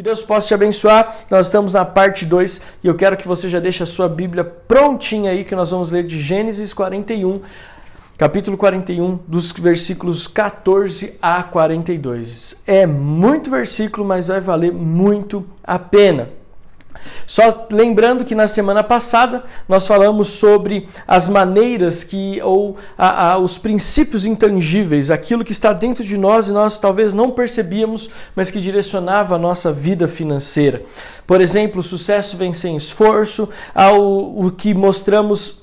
[0.00, 1.26] Que Deus possa te abençoar.
[1.30, 4.42] Nós estamos na parte 2 e eu quero que você já deixe a sua Bíblia
[4.42, 7.42] prontinha aí que nós vamos ler de Gênesis 41,
[8.16, 12.62] capítulo 41, dos versículos 14 a 42.
[12.66, 16.30] É muito versículo, mas vai valer muito a pena.
[17.26, 23.38] Só lembrando que na semana passada nós falamos sobre as maneiras que, ou a, a,
[23.38, 28.50] os princípios intangíveis, aquilo que está dentro de nós e nós talvez não percebíamos, mas
[28.50, 30.82] que direcionava a nossa vida financeira.
[31.26, 35.59] Por exemplo, o sucesso vem sem esforço, ao, o que mostramos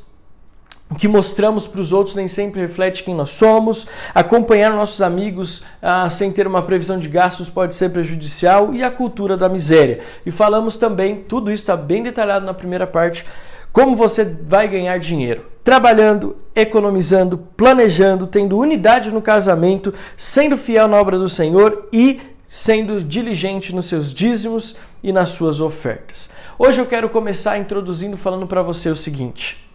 [0.90, 3.88] o que mostramos para os outros nem sempre reflete quem nós somos.
[4.16, 8.90] Acompanhar nossos amigos ah, sem ter uma previsão de gastos pode ser prejudicial e a
[8.90, 10.00] cultura da miséria.
[10.26, 13.26] E falamos também, tudo isso está bem detalhado na primeira parte,
[13.74, 15.46] como você vai ganhar dinheiro.
[15.62, 23.04] Trabalhando, economizando, planejando, tendo unidade no casamento, sendo fiel na obra do Senhor e sendo
[23.04, 26.32] diligente nos seus dízimos e nas suas ofertas.
[26.58, 29.67] Hoje eu quero começar introduzindo falando para você o seguinte.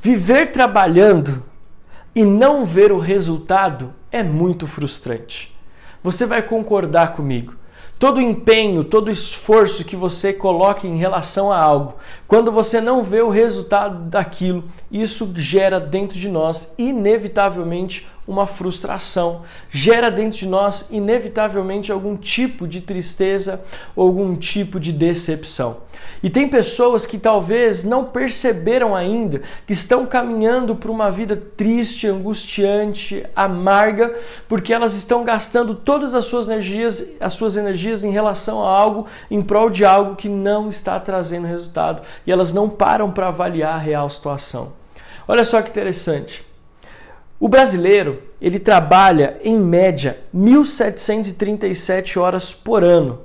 [0.00, 1.42] Viver trabalhando
[2.14, 5.54] e não ver o resultado é muito frustrante.
[6.02, 7.54] Você vai concordar comigo.
[7.98, 11.96] Todo empenho, todo esforço que você coloca em relação a algo,
[12.28, 19.42] quando você não vê o resultado daquilo, isso gera dentro de nós, inevitavelmente, uma frustração,
[19.70, 25.78] gera dentro de nós, inevitavelmente, algum tipo de tristeza ou algum tipo de decepção.
[26.22, 32.06] E tem pessoas que talvez não perceberam ainda que estão caminhando para uma vida triste,
[32.06, 34.14] angustiante, amarga,
[34.48, 39.06] porque elas estão gastando todas as suas energias, as suas energias em relação a algo,
[39.30, 43.74] em prol de algo que não está trazendo resultado, e elas não param para avaliar
[43.74, 44.72] a real situação.
[45.28, 46.45] Olha só que interessante.
[47.38, 53.20] O brasileiro, ele trabalha em média 1737 horas por ano.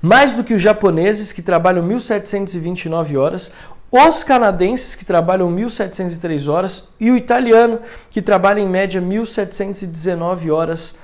[0.00, 3.54] Mais do que os japoneses que trabalham 1729 horas,
[3.90, 10.98] os canadenses que trabalham 1703 horas e o italiano que trabalha em média 1719 horas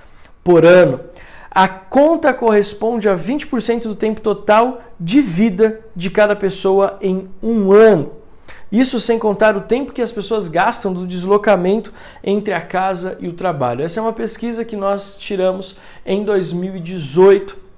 [0.45, 1.01] por ano.
[1.51, 7.73] A conta corresponde a 20% do tempo total de vida de cada pessoa em um
[7.73, 8.18] ano.
[8.71, 11.93] Isso sem contar o tempo que as pessoas gastam do deslocamento
[12.23, 13.83] entre a casa e o trabalho.
[13.83, 17.69] Essa é uma pesquisa que nós tiramos em 2018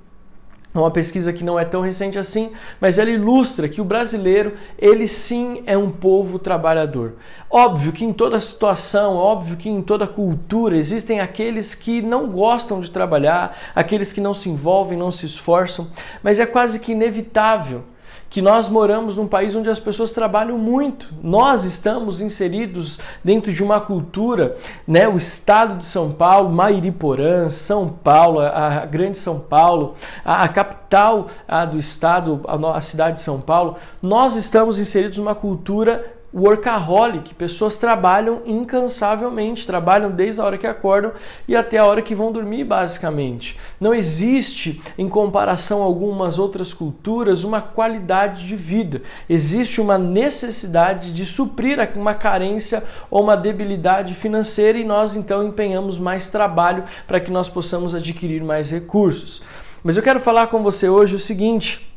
[0.73, 4.53] é uma pesquisa que não é tão recente assim, mas ela ilustra que o brasileiro,
[4.79, 7.15] ele sim é um povo trabalhador.
[7.51, 12.81] Óbvio que em toda situação, óbvio que em toda cultura existem aqueles que não gostam
[12.81, 15.89] de trabalhar, aqueles que não se envolvem, não se esforçam,
[16.23, 17.83] mas é quase que inevitável
[18.31, 21.13] que nós moramos num país onde as pessoas trabalham muito.
[21.21, 25.09] Nós estamos inseridos dentro de uma cultura, né?
[25.09, 31.27] O estado de São Paulo, Mairiporã, São Paulo, a grande São Paulo, a, a capital
[31.49, 37.35] a, do estado, a, a cidade de São Paulo, nós estamos inseridos numa cultura workaholic,
[37.35, 41.13] pessoas trabalham incansavelmente, trabalham desde a hora que acordam
[41.49, 43.59] e até a hora que vão dormir, basicamente.
[43.81, 49.03] Não existe, em comparação a algumas outras culturas, uma qualidade de vida.
[49.29, 55.99] Existe uma necessidade de suprir uma carência ou uma debilidade financeira e nós então empenhamos
[55.99, 59.43] mais trabalho para que nós possamos adquirir mais recursos.
[59.83, 61.91] Mas eu quero falar com você hoje o seguinte: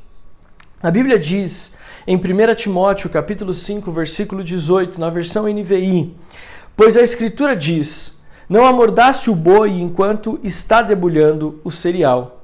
[0.81, 6.15] a Bíblia diz em 1 Timóteo, capítulo 5, versículo 18, na versão NVI,
[6.75, 12.43] pois a escritura diz: Não amordace o boi enquanto está debulhando o cereal,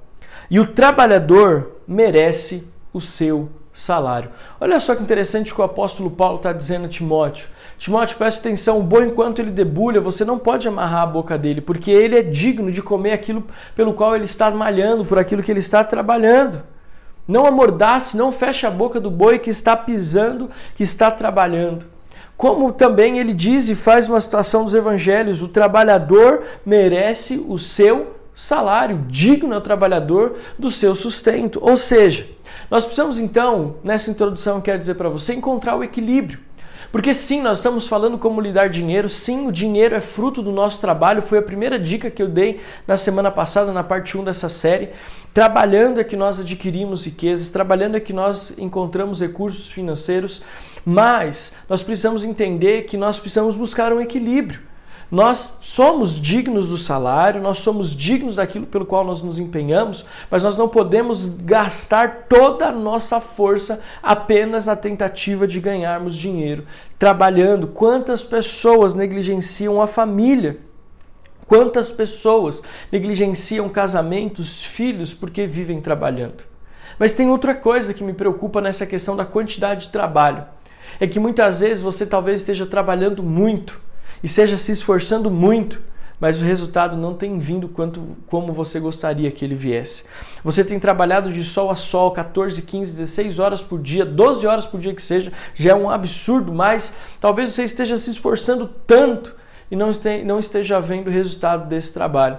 [0.50, 4.32] e o trabalhador merece o seu salário.
[4.60, 7.48] Olha só que interessante que o apóstolo Paulo está dizendo a Timóteo.
[7.78, 11.62] Timóteo, preste atenção, o boi enquanto ele debulha, você não pode amarrar a boca dele,
[11.62, 13.46] porque ele é digno de comer aquilo
[13.76, 16.62] pelo qual ele está malhando, por aquilo que ele está trabalhando.
[17.30, 21.86] Não amordace, não feche a boca do boi que está pisando, que está trabalhando.
[22.36, 28.16] Como também ele diz e faz uma situação dos evangelhos: o trabalhador merece o seu
[28.34, 31.60] salário, digno é o trabalhador do seu sustento.
[31.62, 32.26] Ou seja,
[32.72, 36.40] nós precisamos então, nessa introdução, quero dizer para você, encontrar o equilíbrio.
[36.92, 40.82] Porque sim, nós estamos falando como lidar dinheiro, sim, o dinheiro é fruto do nosso
[40.82, 44.50] trabalho, foi a primeira dica que eu dei na semana passada, na parte 1 dessa
[44.50, 44.90] série.
[45.32, 50.42] Trabalhando é que nós adquirimos riquezas, trabalhando é que nós encontramos recursos financeiros,
[50.84, 54.69] mas nós precisamos entender que nós precisamos buscar um equilíbrio.
[55.12, 60.44] Nós somos dignos do salário, nós somos dignos daquilo pelo qual nós nos empenhamos, mas
[60.44, 66.66] nós não podemos gastar toda a nossa força apenas na tentativa de ganharmos dinheiro.
[67.00, 70.58] Trabalhando, quantas pessoas negligenciam a família?
[71.48, 72.62] Quantas pessoas
[72.92, 76.44] negligenciam casamentos, filhos, porque vivem trabalhando?
[77.00, 80.46] Mas tem outra coisa que me preocupa nessa questão da quantidade de trabalho.
[81.00, 83.82] É que muitas vezes você talvez esteja trabalhando muito,
[84.24, 85.82] esteja se esforçando muito,
[86.20, 90.06] mas o resultado não tem vindo quanto como você gostaria que ele viesse.
[90.44, 94.66] Você tem trabalhado de sol a sol, 14, 15, 16 horas por dia, 12 horas
[94.66, 99.34] por dia que seja, já é um absurdo, mas talvez você esteja se esforçando tanto
[99.72, 102.38] e não esteja, não esteja vendo o resultado desse trabalho.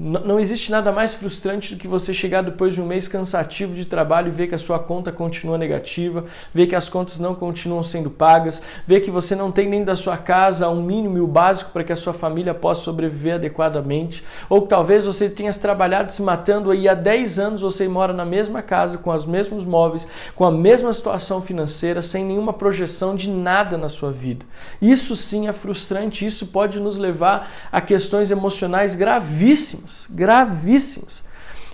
[0.00, 3.84] Não existe nada mais frustrante do que você chegar depois de um mês cansativo de
[3.84, 6.24] trabalho e ver que a sua conta continua negativa,
[6.54, 9.96] ver que as contas não continuam sendo pagas, ver que você não tem nem da
[9.96, 14.24] sua casa um mínimo e o básico para que a sua família possa sobreviver adequadamente,
[14.48, 18.24] ou que talvez você tenha trabalhado se matando aí há 10 anos, você mora na
[18.24, 20.06] mesma casa, com os mesmos móveis,
[20.36, 24.46] com a mesma situação financeira, sem nenhuma projeção de nada na sua vida.
[24.80, 31.22] Isso sim é frustrante, isso pode nos levar a questões emocionais gravíssimas gravíssimos, gravíssimos.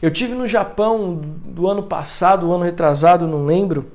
[0.01, 3.91] Eu tive no Japão do ano passado, o ano retrasado, não lembro.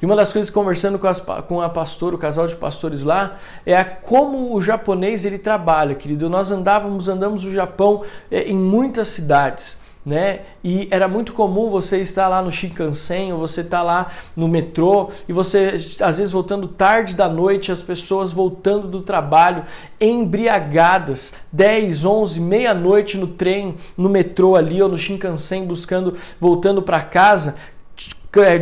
[0.00, 3.38] E uma das coisas conversando com, as, com a pastora, o casal de pastores lá,
[3.64, 6.28] é a como o japonês ele trabalha, querido.
[6.28, 10.42] Nós andávamos, andamos no Japão é, em muitas cidades né?
[10.62, 15.10] E era muito comum você estar lá no Shinkansen ou você estar lá no metrô
[15.28, 19.64] e você às vezes voltando tarde da noite, as pessoas voltando do trabalho
[20.00, 27.02] embriagadas, 10, 11, meia-noite no trem, no metrô ali ou no Shinkansen buscando voltando para
[27.02, 27.56] casa,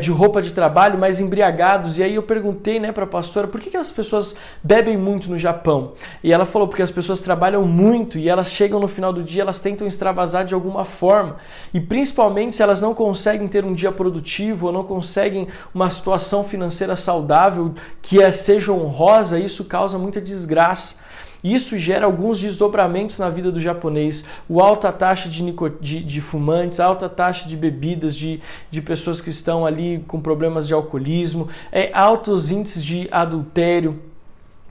[0.00, 1.98] de roupa de trabalho, mais embriagados.
[1.98, 5.28] E aí eu perguntei né, para a pastora por que, que as pessoas bebem muito
[5.28, 5.94] no Japão.
[6.22, 9.42] E ela falou porque as pessoas trabalham muito e elas chegam no final do dia,
[9.42, 11.36] elas tentam extravasar de alguma forma.
[11.72, 16.44] E principalmente se elas não conseguem ter um dia produtivo ou não conseguem uma situação
[16.44, 21.03] financeira saudável que é, seja honrosa, isso causa muita desgraça.
[21.44, 24.24] Isso gera alguns desdobramentos na vida do japonês.
[24.48, 29.28] O alta taxa de, de, de fumantes, alta taxa de bebidas, de, de pessoas que
[29.28, 34.00] estão ali com problemas de alcoolismo, é, altos índices de adultério.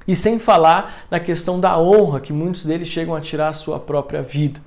[0.07, 3.79] E sem falar na questão da honra, que muitos deles chegam a tirar a sua
[3.79, 4.59] própria vida.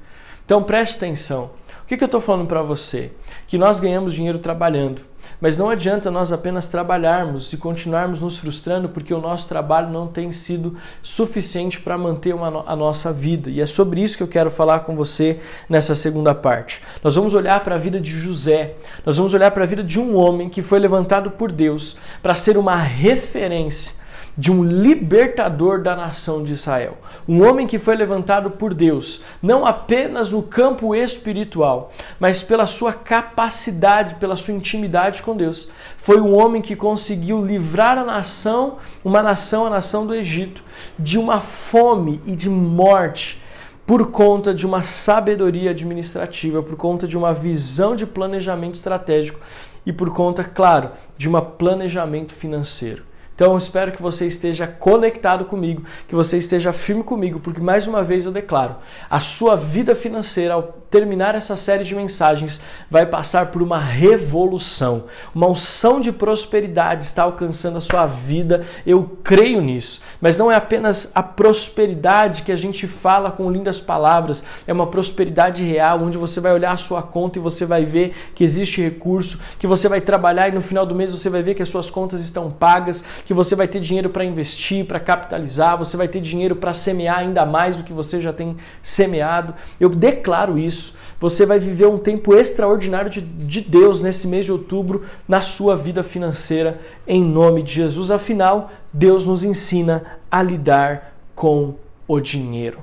[0.44, 1.50] Então preste atenção.
[1.82, 3.10] O que, que eu estou falando para você?
[3.48, 5.02] Que nós ganhamos dinheiro trabalhando.
[5.40, 10.06] Mas não adianta nós apenas trabalharmos e continuarmos nos frustrando porque o nosso trabalho não
[10.06, 13.50] tem sido suficiente para manter uma, a nossa vida.
[13.50, 16.82] E é sobre isso que eu quero falar com você nessa segunda parte.
[17.02, 18.74] Nós vamos olhar para a vida de José,
[19.04, 22.34] nós vamos olhar para a vida de um homem que foi levantado por Deus para
[22.34, 24.05] ser uma referência
[24.36, 26.98] de um libertador da nação de Israel.
[27.26, 32.92] Um homem que foi levantado por Deus, não apenas no campo espiritual, mas pela sua
[32.92, 35.70] capacidade, pela sua intimidade com Deus.
[35.96, 40.62] Foi um homem que conseguiu livrar a nação, uma nação, a nação do Egito,
[40.98, 43.40] de uma fome e de morte
[43.86, 49.38] por conta de uma sabedoria administrativa, por conta de uma visão de planejamento estratégico
[49.86, 53.05] e por conta, claro, de um planejamento financeiro.
[53.36, 57.86] Então eu espero que você esteja conectado comigo, que você esteja firme comigo, porque mais
[57.86, 58.76] uma vez eu declaro:
[59.08, 60.54] a sua vida financeira,
[60.96, 65.04] terminar essa série de mensagens, vai passar por uma revolução.
[65.34, 70.00] Uma unção de prosperidade está alcançando a sua vida, eu creio nisso.
[70.22, 74.86] Mas não é apenas a prosperidade que a gente fala com lindas palavras, é uma
[74.86, 78.80] prosperidade real, onde você vai olhar a sua conta e você vai ver que existe
[78.80, 81.68] recurso, que você vai trabalhar e no final do mês você vai ver que as
[81.68, 86.08] suas contas estão pagas que você vai ter dinheiro para investir, para capitalizar, você vai
[86.08, 89.54] ter dinheiro para semear ainda mais do que você já tem semeado.
[89.78, 90.85] Eu declaro isso.
[91.20, 95.76] Você vai viver um tempo extraordinário de, de Deus nesse mês de outubro na sua
[95.76, 98.10] vida financeira, em nome de Jesus.
[98.10, 101.74] Afinal, Deus nos ensina a lidar com
[102.06, 102.80] o dinheiro.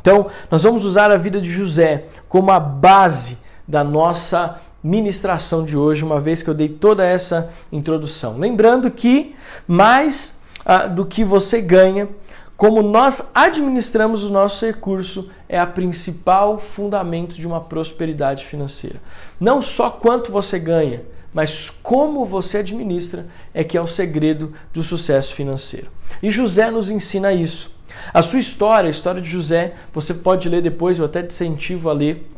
[0.00, 5.76] Então, nós vamos usar a vida de José como a base da nossa ministração de
[5.76, 8.36] hoje, uma vez que eu dei toda essa introdução.
[8.36, 9.36] Lembrando que
[9.66, 12.08] mais ah, do que você ganha,
[12.56, 19.00] como nós administramos o nosso recurso é a principal fundamento de uma prosperidade financeira.
[19.40, 21.02] Não só quanto você ganha,
[21.34, 25.88] mas como você administra é que é o segredo do sucesso financeiro.
[26.22, 27.74] E José nos ensina isso.
[28.12, 31.90] A sua história, a história de José, você pode ler depois, eu até te incentivo
[31.90, 32.28] a ler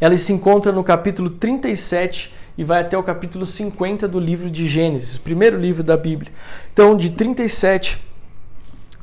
[0.00, 4.66] ela se encontra no capítulo 37 e vai até o capítulo 50 do livro de
[4.66, 6.32] Gênesis, primeiro livro da Bíblia.
[6.72, 7.98] Então, de 37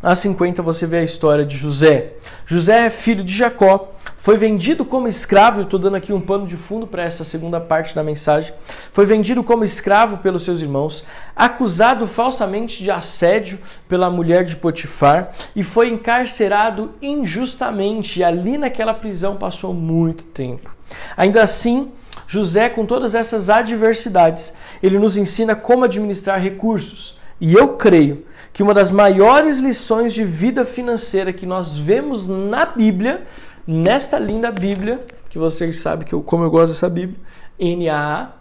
[0.02, 2.14] a 50 você vê a história de José.
[2.46, 6.46] José é filho de Jacó, foi vendido como escravo, eu estou dando aqui um pano
[6.46, 8.54] de fundo para essa segunda parte da mensagem.
[8.92, 15.32] Foi vendido como escravo pelos seus irmãos, acusado falsamente de assédio pela mulher de Potifar
[15.56, 18.20] e foi encarcerado injustamente.
[18.20, 20.70] E ali naquela prisão passou muito tempo.
[21.16, 21.90] Ainda assim,
[22.28, 24.54] José, com todas essas adversidades,
[24.84, 27.18] ele nos ensina como administrar recursos.
[27.40, 28.26] E eu creio
[28.60, 33.26] que uma das maiores lições de vida financeira que nós vemos na Bíblia,
[33.66, 35.00] nesta linda Bíblia,
[35.30, 37.18] que vocês sabem que eu, como eu gosto dessa Bíblia,
[37.58, 38.34] NAA,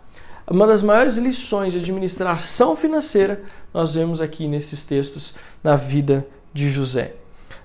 [0.51, 6.69] uma das maiores lições de administração financeira nós vemos aqui nesses textos na vida de
[6.69, 7.15] José.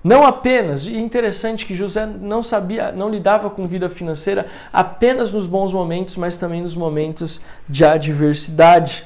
[0.04, 5.48] Não apenas, e interessante que José não sabia, não lidava com vida financeira apenas nos
[5.48, 9.04] bons momentos, mas também nos momentos de adversidade.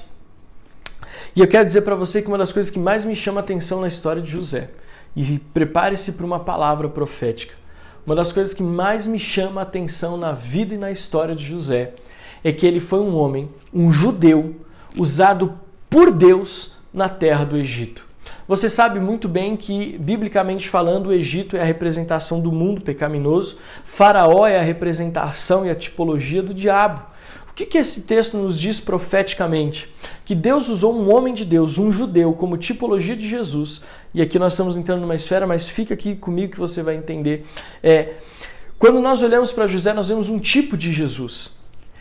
[1.39, 3.81] E eu quero dizer para você que uma das coisas que mais me chama atenção
[3.81, 4.71] na história de José,
[5.15, 7.55] e prepare-se para uma palavra profética,
[8.05, 11.93] uma das coisas que mais me chama atenção na vida e na história de José
[12.43, 14.57] é que ele foi um homem, um judeu,
[14.97, 15.55] usado
[15.89, 18.05] por Deus na terra do Egito.
[18.49, 23.59] Você sabe muito bem que, biblicamente falando, o Egito é a representação do mundo pecaminoso,
[23.85, 27.08] Faraó é a representação e a tipologia do diabo
[27.59, 29.93] que, que esse texto nos diz profeticamente?
[30.25, 33.83] Que Deus usou um homem de Deus, um judeu, como tipologia de Jesus.
[34.15, 37.45] E aqui nós estamos entrando numa esfera, mas fica aqui comigo que você vai entender.
[37.83, 38.15] É,
[38.79, 41.59] quando nós olhamos para José, nós vemos um tipo de Jesus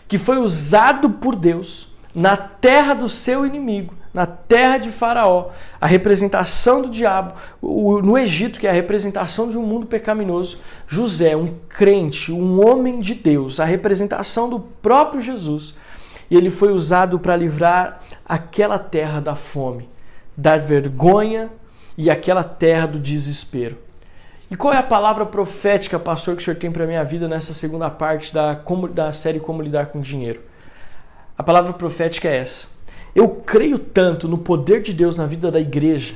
[0.08, 5.86] que foi usado por Deus na terra do seu inimigo na terra de Faraó, a
[5.86, 10.58] representação do diabo, no Egito, que é a representação de um mundo pecaminoso,
[10.88, 15.78] José, um crente, um homem de Deus, a representação do próprio Jesus,
[16.32, 19.88] e ele foi usado para livrar aquela terra da fome,
[20.36, 21.52] da vergonha
[21.96, 23.78] e aquela terra do desespero.
[24.50, 27.54] E qual é a palavra profética, pastor, que o senhor tem para minha vida nessa
[27.54, 28.60] segunda parte da,
[28.96, 30.42] da série Como Lidar com Dinheiro?
[31.38, 32.77] A palavra profética é essa
[33.16, 36.16] eu creio tanto no poder de Deus na vida da igreja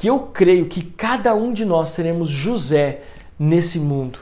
[0.00, 3.02] que eu creio que cada um de nós seremos José
[3.38, 4.18] nesse mundo,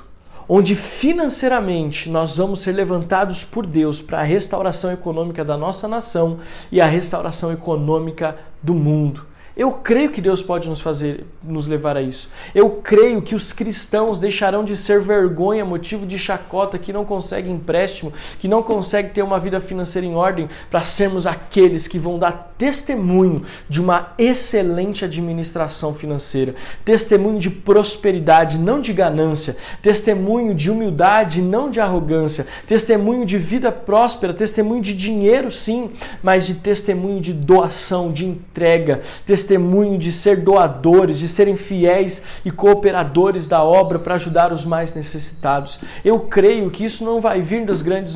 [0.49, 6.41] onde financeiramente nós vamos ser levantados por Deus para a restauração econômica da nossa nação
[6.73, 9.25] e a restauração econômica do mundo.
[9.59, 12.31] Eu creio que Deus pode nos fazer, nos levar a isso.
[12.55, 17.57] Eu creio que os cristãos deixarão de ser vergonha, motivo de chacota, que não conseguem
[17.57, 22.21] empréstimo, que não conseguem ter uma vida financeira em ordem, para sermos aqueles que vão
[22.21, 30.71] dar testemunho de uma excelente administração financeira, testemunho de prosperidade, não de ganância, testemunho de
[30.71, 35.91] humildade, não de arrogância, testemunho de vida próspera, testemunho de dinheiro, sim,
[36.23, 42.41] mas de testemunho de doação, de entrega, testemunho testemunho de ser doadores, de serem fiéis
[42.45, 45.81] e cooperadores da obra para ajudar os mais necessitados.
[46.05, 48.15] Eu creio que isso não vai vir das grandes,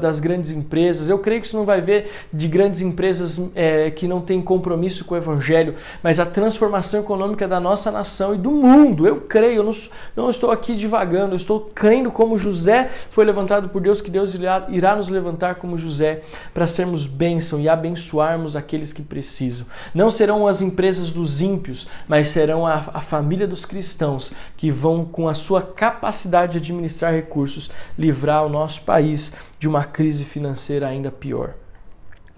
[0.00, 4.08] das grandes empresas, eu creio que isso não vai vir de grandes empresas é, que
[4.08, 8.50] não têm compromisso com o Evangelho, mas a transformação econômica da nossa nação e do
[8.50, 9.06] mundo.
[9.06, 9.74] Eu creio, eu não,
[10.16, 14.34] não estou aqui divagando, eu estou crendo como José foi levantado por Deus, que Deus
[14.34, 16.22] irá, irá nos levantar como José
[16.52, 19.66] para sermos bênção e abençoarmos aqueles que precisam.
[19.94, 25.04] Não serão as empresas dos ímpios, mas serão a, a família dos cristãos que vão,
[25.04, 30.86] com a sua capacidade de administrar recursos, livrar o nosso país de uma crise financeira
[30.86, 31.54] ainda pior.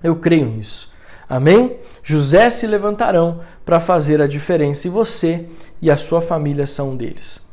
[0.03, 0.93] Eu creio nisso.
[1.29, 1.77] Amém?
[2.03, 5.47] José se levantarão para fazer a diferença e você
[5.81, 7.49] e a sua família são um deles.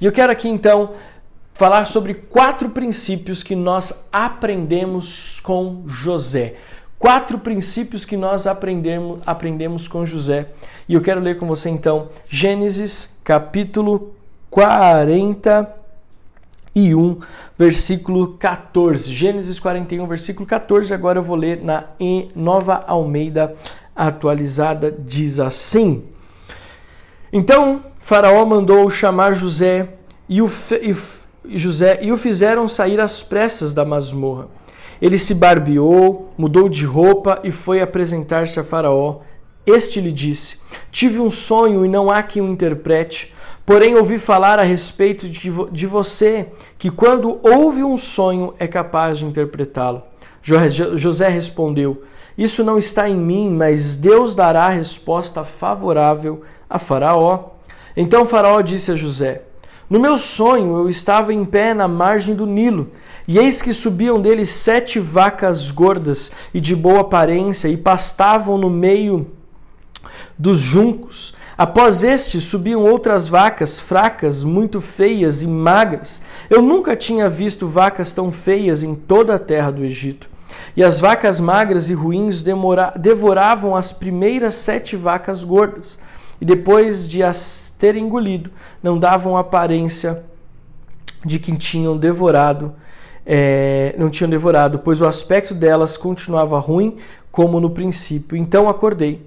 [0.00, 0.92] E eu quero aqui então
[1.54, 6.56] falar sobre quatro princípios que nós aprendemos com José
[6.98, 10.48] quatro princípios que nós aprendemos, aprendemos com José.
[10.88, 14.14] E eu quero ler com você então Gênesis capítulo
[14.50, 17.18] 41,
[17.58, 19.12] versículo 14.
[19.12, 20.94] Gênesis 41, versículo 14.
[20.94, 21.84] Agora eu vou ler na
[22.34, 23.54] Nova Almeida
[23.94, 26.04] atualizada, diz assim:
[27.32, 29.88] Então Faraó mandou chamar José
[30.28, 30.50] e o,
[30.80, 34.48] e, José, e o fizeram sair às pressas da masmorra.
[35.00, 39.20] Ele se barbeou, mudou de roupa e foi apresentar-se a Faraó.
[39.66, 40.60] Este lhe disse:
[40.90, 43.34] Tive um sonho e não há quem o interprete.
[43.64, 46.46] Porém, ouvi falar a respeito de você,
[46.78, 50.02] que quando ouve um sonho é capaz de interpretá-lo.
[50.94, 52.04] José respondeu:
[52.38, 57.50] Isso não está em mim, mas Deus dará resposta favorável a Faraó.
[57.96, 59.42] Então Faraó disse a José:
[59.90, 62.92] No meu sonho eu estava em pé na margem do Nilo
[63.26, 68.70] e eis que subiam dele sete vacas gordas e de boa aparência, e pastavam no
[68.70, 69.30] meio
[70.38, 71.34] dos juncos.
[71.58, 76.22] Após este subiam outras vacas fracas, muito feias e magras.
[76.50, 80.28] Eu nunca tinha visto vacas tão feias em toda a terra do Egito.
[80.76, 82.44] E as vacas magras e ruins
[82.96, 85.98] devoravam as primeiras sete vacas gordas,
[86.40, 88.50] e depois de as terem engolido,
[88.82, 90.22] não davam aparência
[91.24, 92.74] de que tinham devorado,
[93.26, 96.96] é, não tinham devorado, pois o aspecto delas continuava ruim
[97.32, 98.36] como no princípio.
[98.36, 99.20] Então acordei.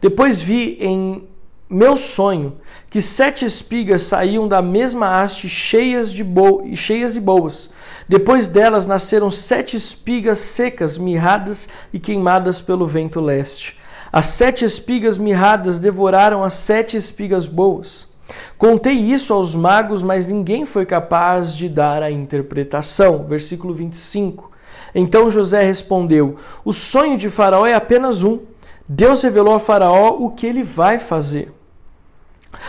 [0.00, 1.26] Depois vi em
[1.68, 2.58] meu sonho
[2.88, 7.70] que sete espigas saíam da mesma haste cheias de bo cheias e boas.
[8.08, 13.78] Depois delas nasceram sete espigas secas, mirradas e queimadas pelo vento leste.
[14.12, 18.15] As sete espigas mirradas devoraram as sete espigas boas.
[18.58, 23.24] Contei isso aos magos, mas ninguém foi capaz de dar a interpretação.
[23.24, 24.50] Versículo 25.
[24.94, 28.40] Então José respondeu: O sonho de Faraó é apenas um.
[28.88, 31.52] Deus revelou a Faraó o que ele vai fazer.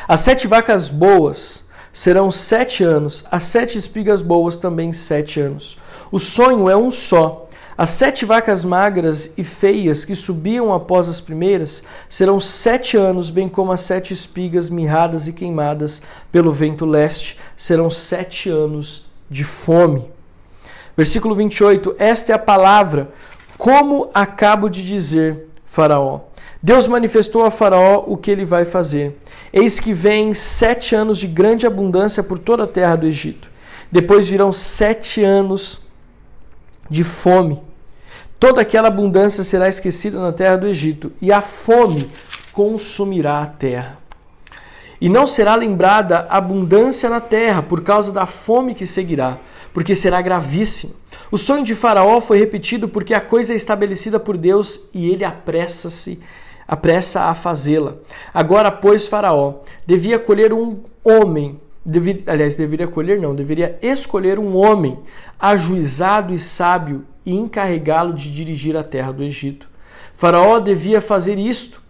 [0.08, 5.78] As sete vacas boas serão sete anos, as sete espigas boas também sete anos.
[6.12, 7.47] O sonho é um só.
[7.78, 13.48] As sete vacas magras e feias que subiam após as primeiras serão sete anos, bem
[13.48, 20.10] como as sete espigas mirradas e queimadas pelo vento leste serão sete anos de fome.
[20.96, 23.12] Versículo 28: Esta é a palavra,
[23.60, 26.22] como acabo de dizer, Faraó.
[26.64, 29.20] Deus manifestou a Faraó o que ele vai fazer.
[29.54, 33.52] Eis que vem sete anos de grande abundância por toda a terra do Egito.
[33.92, 35.82] Depois virão sete anos
[36.90, 37.67] de fome.
[38.40, 42.10] Toda aquela abundância será esquecida na terra do Egito, e a fome
[42.54, 43.98] consumirá a terra.
[45.00, 49.38] E não será lembrada abundância na terra por causa da fome que seguirá,
[49.74, 50.94] porque será gravíssimo.
[51.32, 55.24] O sonho de Faraó foi repetido porque a coisa é estabelecida por Deus e ele
[55.24, 56.20] apressa-se,
[56.68, 57.96] apressa a fazê-la.
[58.34, 61.60] Agora, pois, Faraó devia colher um homem,
[62.28, 65.00] aliás, deveria colher não, deveria escolher um homem
[65.40, 69.70] ajuizado e sábio e encarregá-lo de dirigir a terra do Egito.
[70.14, 71.82] Faraó devia fazer isto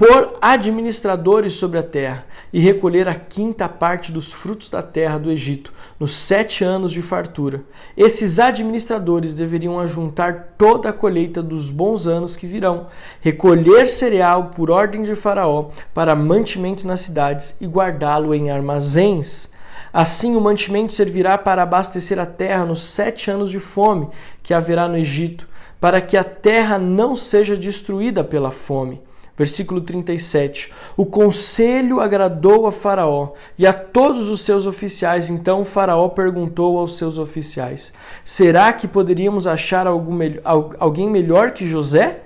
[0.00, 5.30] por administradores sobre a terra e recolher a quinta parte dos frutos da terra do
[5.30, 7.64] Egito, nos sete anos de fartura.
[7.94, 12.86] Esses administradores deveriam ajuntar toda a colheita dos bons anos que virão,
[13.20, 19.50] recolher cereal por ordem de Faraó para mantimento nas cidades e guardá-lo em armazéns.
[19.92, 24.08] Assim, o mantimento servirá para abastecer a terra nos sete anos de fome
[24.42, 25.46] que haverá no Egito,
[25.78, 29.02] para que a terra não seja destruída pela fome.
[29.40, 30.70] Versículo 37.
[30.98, 35.30] O conselho agradou a Faraó e a todos os seus oficiais.
[35.30, 42.20] Então Faraó perguntou aos seus oficiais: Será que poderíamos achar alguém melhor que José?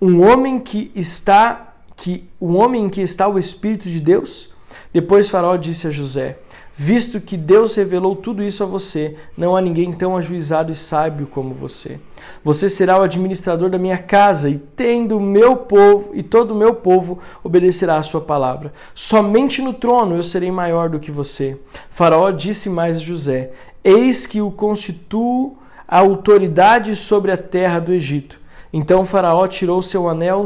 [0.00, 4.48] Um homem que está que um homem em que está o espírito de Deus?
[4.94, 6.38] Depois Faraó disse a José:
[6.78, 11.26] Visto que Deus revelou tudo isso a você, não há ninguém tão ajuizado e sábio
[11.26, 11.98] como você.
[12.44, 16.74] Você será o administrador da minha casa e tendo meu povo e todo o meu
[16.74, 18.74] povo obedecerá à sua palavra.
[18.94, 21.58] Somente no trono eu serei maior do que você.
[21.88, 25.56] Faraó disse mais a José: Eis que o constituo
[25.88, 28.38] a autoridade sobre a terra do Egito.
[28.70, 30.44] Então Faraó tirou seu anel,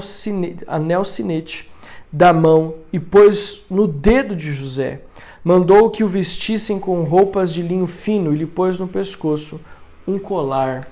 [0.69, 1.69] anel sinete
[2.13, 5.01] da mão e pôs no dedo de José
[5.43, 9.61] mandou que o vestissem com roupas de linho fino e lhe pôs no pescoço
[10.07, 10.87] um colar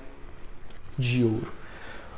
[0.97, 1.51] de ouro.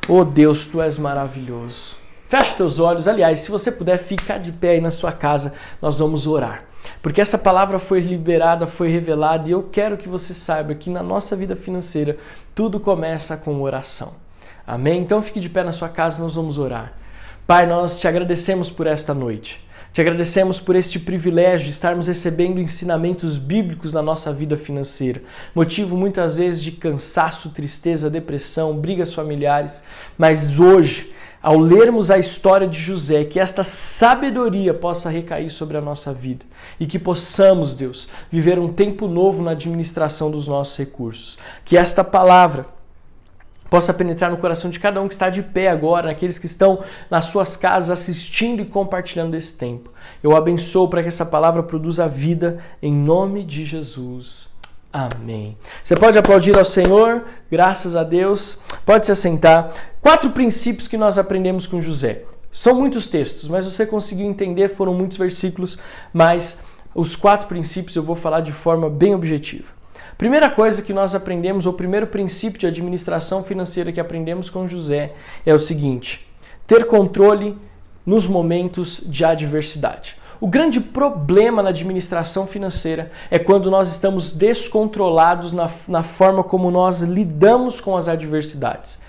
[0.07, 1.95] Oh Deus, tu és maravilhoso.
[2.27, 3.07] Feche teus olhos.
[3.07, 6.63] Aliás, se você puder ficar de pé aí na sua casa, nós vamos orar.
[7.01, 11.03] Porque essa palavra foi liberada, foi revelada e eu quero que você saiba que na
[11.03, 12.17] nossa vida financeira
[12.55, 14.13] tudo começa com oração.
[14.65, 15.01] Amém?
[15.01, 16.93] Então fique de pé na sua casa, nós vamos orar.
[17.45, 19.65] Pai, nós te agradecemos por esta noite.
[19.93, 25.21] Te agradecemos por este privilégio de estarmos recebendo ensinamentos bíblicos na nossa vida financeira.
[25.53, 29.83] Motivo muitas vezes de cansaço, tristeza, depressão, brigas familiares.
[30.17, 31.11] Mas hoje,
[31.43, 36.45] ao lermos a história de José, que esta sabedoria possa recair sobre a nossa vida
[36.79, 41.37] e que possamos, Deus, viver um tempo novo na administração dos nossos recursos.
[41.65, 42.65] Que esta palavra
[43.71, 46.83] possa penetrar no coração de cada um que está de pé agora, naqueles que estão
[47.09, 49.89] nas suas casas assistindo e compartilhando esse tempo.
[50.21, 54.57] Eu abençoo para que essa palavra produza vida em nome de Jesus.
[54.91, 55.57] Amém.
[55.81, 58.59] Você pode aplaudir ao Senhor, graças a Deus.
[58.85, 59.71] Pode se assentar.
[60.01, 62.25] Quatro princípios que nós aprendemos com José.
[62.51, 65.77] São muitos textos, mas você conseguiu entender, foram muitos versículos,
[66.11, 66.61] mas
[66.93, 69.80] os quatro princípios eu vou falar de forma bem objetiva.
[70.21, 75.13] Primeira coisa que nós aprendemos, ou primeiro princípio de administração financeira que aprendemos com José
[75.43, 76.27] é o seguinte:
[76.67, 77.57] ter controle
[78.05, 80.15] nos momentos de adversidade.
[80.39, 86.69] O grande problema na administração financeira é quando nós estamos descontrolados na, na forma como
[86.69, 88.99] nós lidamos com as adversidades.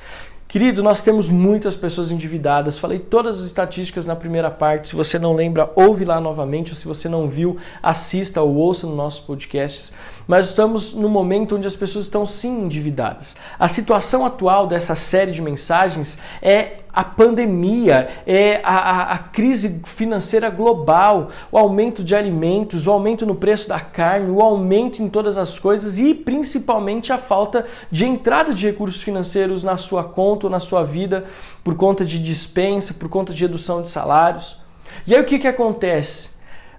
[0.53, 2.79] Querido, nós temos muitas pessoas endividadas.
[2.79, 4.89] Falei todas as estatísticas na primeira parte.
[4.89, 6.73] Se você não lembra, ouve lá novamente.
[6.73, 9.95] Ou se você não viu, assista ou ouça nos nossos podcasts.
[10.27, 13.37] Mas estamos no momento onde as pessoas estão sim endividadas.
[13.59, 19.81] A situação atual dessa série de mensagens é a pandemia, é a, a, a, crise
[19.87, 25.09] financeira global, o aumento de alimentos, o aumento no preço da carne, o aumento em
[25.09, 30.47] todas as coisas e principalmente a falta de entrada de recursos financeiros na sua conta
[30.47, 31.25] ou na sua vida
[31.65, 34.61] por conta de dispensa, por conta de redução de salários.
[35.07, 36.33] E aí o que, que acontece?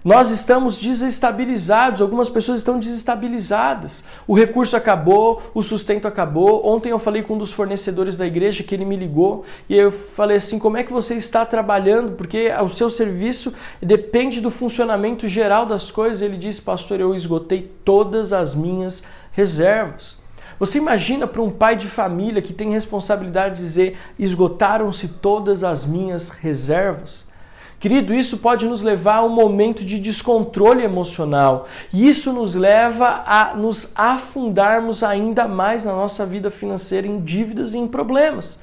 [0.04, 4.04] Nós estamos desestabilizados, algumas pessoas estão desestabilizadas.
[4.26, 6.60] O recurso acabou, o sustento acabou.
[6.68, 9.90] Ontem eu falei com um dos fornecedores da igreja que ele me ligou e eu
[9.90, 12.16] falei assim: como é que você está trabalhando?
[12.16, 16.20] Porque o seu serviço depende do funcionamento geral das coisas.
[16.20, 20.22] Ele disse, pastor, eu esgotei todas as minhas reservas.
[20.58, 25.86] Você imagina para um pai de família que tem responsabilidade de dizer: esgotaram-se todas as
[25.86, 27.32] minhas reservas?
[27.78, 31.68] Querido, isso pode nos levar a um momento de descontrole emocional.
[31.92, 37.74] E isso nos leva a nos afundarmos ainda mais na nossa vida financeira em dívidas
[37.74, 38.62] e em problemas.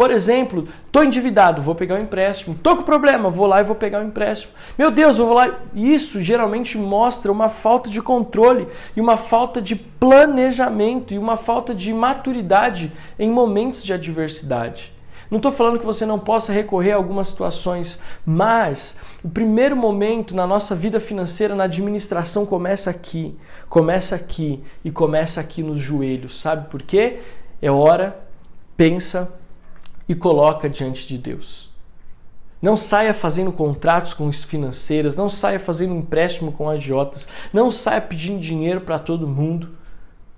[0.00, 2.54] Por exemplo, estou endividado, vou pegar um empréstimo.
[2.54, 4.54] Estou com problema, vou lá e vou pegar um empréstimo.
[4.78, 5.58] Meu Deus, vou lá.
[5.74, 11.74] Isso geralmente mostra uma falta de controle e uma falta de planejamento e uma falta
[11.74, 14.90] de maturidade em momentos de adversidade.
[15.30, 20.34] Não estou falando que você não possa recorrer a algumas situações, mas o primeiro momento
[20.34, 23.38] na nossa vida financeira, na administração, começa aqui,
[23.68, 26.40] começa aqui e começa aqui nos joelhos.
[26.40, 27.20] Sabe por quê?
[27.62, 28.18] É hora,
[28.76, 29.32] pensa
[30.08, 31.70] e coloca diante de Deus.
[32.60, 38.40] Não saia fazendo contratos com financeiras, não saia fazendo empréstimo com agiotas, não saia pedindo
[38.40, 39.70] dinheiro para todo mundo.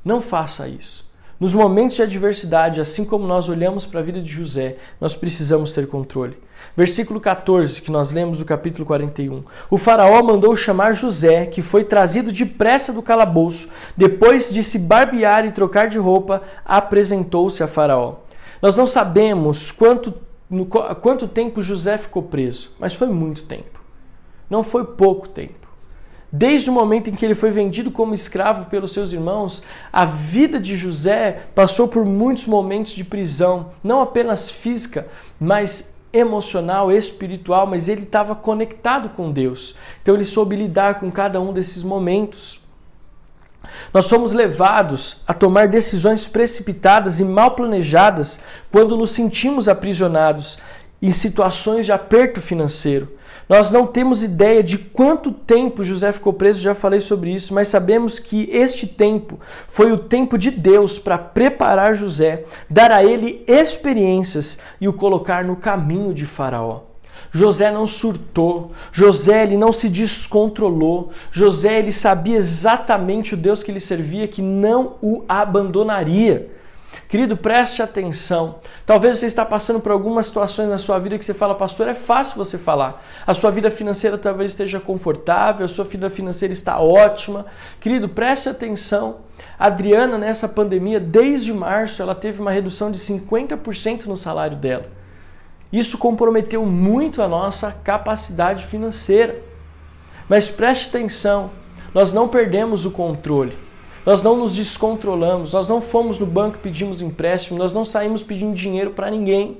[0.04, 1.01] Não faça isso.
[1.42, 5.72] Nos momentos de adversidade, assim como nós olhamos para a vida de José, nós precisamos
[5.72, 6.38] ter controle.
[6.76, 9.42] Versículo 14, que nós lemos do capítulo 41.
[9.68, 13.68] O faraó mandou chamar José, que foi trazido depressa do calabouço.
[13.96, 18.18] Depois de se barbear e trocar de roupa, apresentou-se a faraó.
[18.62, 20.14] Nós não sabemos quanto,
[20.48, 23.80] no, quanto tempo José ficou preso, mas foi muito tempo.
[24.48, 25.61] Não foi pouco tempo.
[26.34, 30.58] Desde o momento em que ele foi vendido como escravo pelos seus irmãos, a vida
[30.58, 35.06] de José passou por muitos momentos de prisão, não apenas física,
[35.38, 39.76] mas emocional, espiritual, mas ele estava conectado com Deus.
[40.00, 42.62] Então ele soube lidar com cada um desses momentos.
[43.92, 50.58] Nós somos levados a tomar decisões precipitadas e mal planejadas quando nos sentimos aprisionados
[51.00, 53.18] em situações de aperto financeiro.
[53.52, 57.68] Nós não temos ideia de quanto tempo José ficou preso, já falei sobre isso, mas
[57.68, 59.38] sabemos que este tempo
[59.68, 65.44] foi o tempo de Deus para preparar José, dar a ele experiências e o colocar
[65.44, 66.80] no caminho de Faraó.
[67.30, 73.70] José não surtou, José ele não se descontrolou, José ele sabia exatamente o Deus que
[73.70, 76.50] ele servia que não o abandonaria.
[77.08, 78.56] Querido, preste atenção.
[78.86, 81.94] Talvez você está passando por algumas situações na sua vida que você fala, pastor, é
[81.94, 83.04] fácil você falar.
[83.26, 87.46] A sua vida financeira talvez esteja confortável, a sua vida financeira está ótima.
[87.80, 89.20] Querido, preste atenção.
[89.58, 94.86] A Adriana, nessa pandemia, desde março, ela teve uma redução de 50% no salário dela.
[95.72, 99.42] Isso comprometeu muito a nossa capacidade financeira.
[100.28, 101.50] Mas preste atenção,
[101.94, 103.56] nós não perdemos o controle.
[104.04, 108.22] Nós não nos descontrolamos, nós não fomos no banco e pedimos empréstimo, nós não saímos
[108.22, 109.58] pedindo dinheiro para ninguém.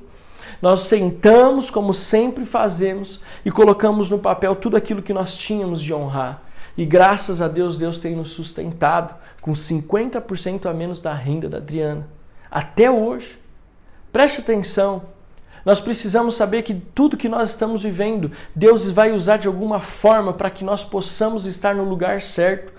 [0.60, 5.94] Nós sentamos, como sempre fazemos, e colocamos no papel tudo aquilo que nós tínhamos de
[5.94, 6.42] honrar.
[6.76, 11.58] E graças a Deus, Deus tem nos sustentado com 50% a menos da renda da
[11.58, 12.08] Adriana.
[12.50, 13.38] Até hoje.
[14.12, 15.02] Preste atenção.
[15.64, 20.32] Nós precisamos saber que tudo que nós estamos vivendo, Deus vai usar de alguma forma
[20.32, 22.72] para que nós possamos estar no lugar certo.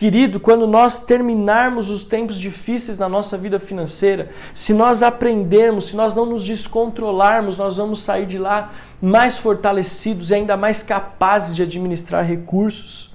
[0.00, 5.94] Querido, quando nós terminarmos os tempos difíceis na nossa vida financeira, se nós aprendermos, se
[5.94, 11.54] nós não nos descontrolarmos, nós vamos sair de lá mais fortalecidos e ainda mais capazes
[11.54, 13.14] de administrar recursos.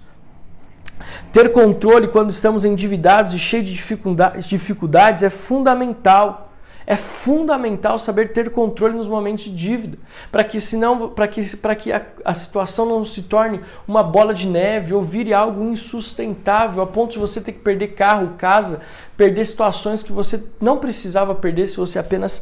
[1.33, 6.44] Ter controle quando estamos endividados e cheios de dificuldades é fundamental.
[6.87, 9.97] É fundamental saber ter controle nos momentos de dívida,
[10.31, 14.35] para que senão, para que, para que a, a, situação não se torne uma bola
[14.35, 18.81] de neve ou vire algo insustentável, a ponto de você ter que perder carro, casa,
[19.17, 22.37] perder situações que você não precisava perder se você apenas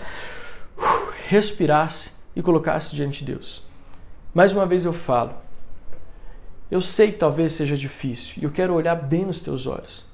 [0.78, 3.66] uh, respirasse e colocasse diante de Deus.
[4.34, 5.36] Mais uma vez eu falo,
[6.70, 10.06] eu sei que talvez seja difícil e eu quero olhar bem nos teus olhos.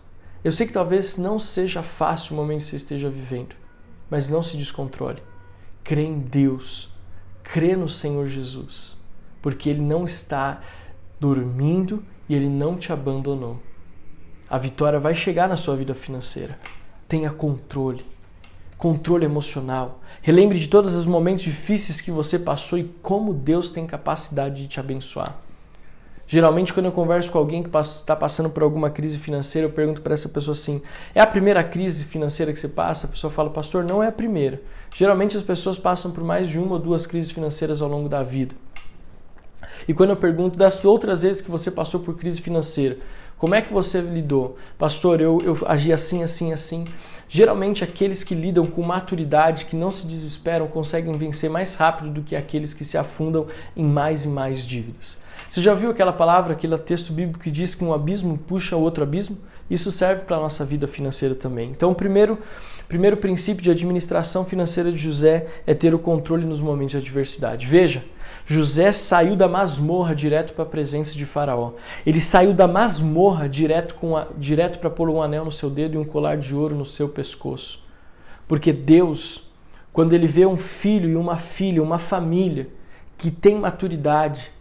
[0.44, 3.56] Eu sei que talvez não seja fácil o momento que você esteja vivendo,
[4.10, 5.22] mas não se descontrole.
[5.84, 6.90] Crê em Deus,
[7.44, 8.98] crê no Senhor Jesus,
[9.42, 10.62] porque Ele não está
[11.20, 13.60] dormindo e Ele não te abandonou.
[14.50, 16.58] A vitória vai chegar na sua vida financeira.
[17.08, 18.06] Tenha controle,
[18.78, 20.00] controle emocional.
[20.22, 24.68] Relembre de todos os momentos difíceis que você passou e como Deus tem capacidade de
[24.68, 25.49] te abençoar.
[26.32, 30.00] Geralmente, quando eu converso com alguém que está passando por alguma crise financeira, eu pergunto
[30.00, 30.80] para essa pessoa assim:
[31.16, 33.08] é a primeira crise financeira que você passa?
[33.08, 34.62] A pessoa fala, pastor, não é a primeira.
[34.94, 38.22] Geralmente, as pessoas passam por mais de uma ou duas crises financeiras ao longo da
[38.22, 38.54] vida.
[39.88, 43.00] E quando eu pergunto das outras vezes que você passou por crise financeira,
[43.36, 44.56] como é que você lidou?
[44.78, 46.86] Pastor, eu, eu agi assim, assim, assim.
[47.28, 52.22] Geralmente, aqueles que lidam com maturidade, que não se desesperam, conseguem vencer mais rápido do
[52.22, 55.19] que aqueles que se afundam em mais e mais dívidas.
[55.50, 59.04] Você já viu aquela palavra, aquele texto bíblico que diz que um abismo puxa outro
[59.04, 59.40] abismo?
[59.68, 61.72] Isso serve para a nossa vida financeira também.
[61.72, 62.38] Então, o primeiro,
[62.88, 67.66] primeiro princípio de administração financeira de José é ter o controle nos momentos de adversidade.
[67.66, 68.04] Veja,
[68.46, 71.74] José saiu da masmorra direto para a presença de Faraó.
[72.06, 75.98] Ele saiu da masmorra direto, com direto para pôr um anel no seu dedo e
[75.98, 77.84] um colar de ouro no seu pescoço.
[78.48, 79.48] Porque Deus,
[79.92, 82.68] quando ele vê um filho e uma filha, uma família
[83.18, 84.52] que tem maturidade,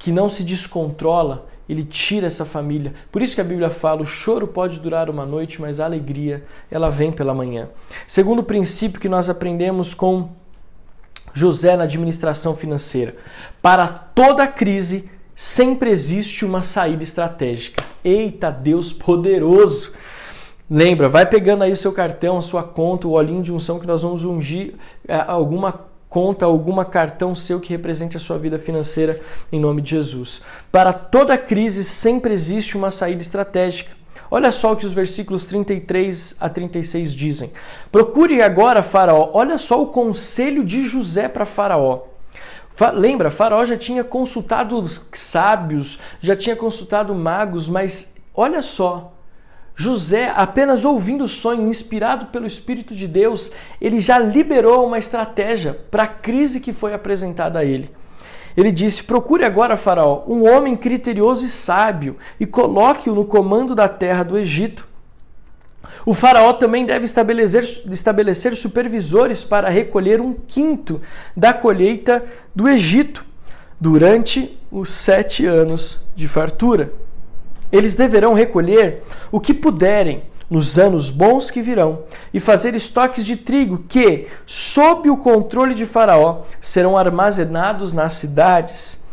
[0.00, 2.94] que não se descontrola, ele tira essa família.
[3.12, 6.42] Por isso que a Bíblia fala: o choro pode durar uma noite, mas a alegria
[6.68, 7.68] ela vem pela manhã.
[8.08, 10.30] Segundo princípio que nós aprendemos com
[11.32, 13.14] José na administração financeira:
[13.62, 17.84] para toda crise sempre existe uma saída estratégica.
[18.02, 19.92] Eita Deus poderoso!
[20.68, 23.86] Lembra, vai pegando aí o seu cartão, a sua conta, o olhinho de unção que
[23.86, 24.74] nós vamos ungir
[25.06, 29.20] é, alguma conta, alguma cartão seu que represente a sua vida financeira
[29.50, 30.42] em nome de Jesus.
[30.70, 33.92] Para toda crise sempre existe uma saída estratégica.
[34.28, 37.52] Olha só o que os versículos 33 a 36 dizem.
[37.90, 39.30] Procure agora Faraó.
[39.32, 42.02] Olha só o conselho de José para Faraó.
[42.94, 49.12] Lembra, Faraó já tinha consultado sábios, já tinha consultado magos, mas olha só,
[49.80, 55.72] José, apenas ouvindo o sonho, inspirado pelo Espírito de Deus, ele já liberou uma estratégia
[55.90, 57.90] para a crise que foi apresentada a ele.
[58.54, 63.88] Ele disse: Procure agora, Faraó, um homem criterioso e sábio e coloque-o no comando da
[63.88, 64.86] terra do Egito.
[66.04, 71.00] O Faraó também deve estabelecer, estabelecer supervisores para recolher um quinto
[71.34, 72.22] da colheita
[72.54, 73.24] do Egito
[73.80, 76.92] durante os sete anos de fartura.
[77.72, 82.00] Eles deverão recolher o que puderem nos anos bons que virão
[82.34, 89.04] e fazer estoques de trigo que, sob o controle de Faraó, serão armazenados nas cidades.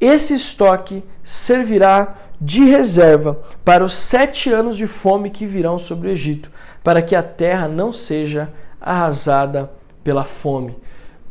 [0.00, 6.10] Esse estoque servirá de reserva para os sete anos de fome que virão sobre o
[6.10, 6.50] Egito,
[6.82, 9.70] para que a terra não seja arrasada
[10.02, 10.76] pela fome.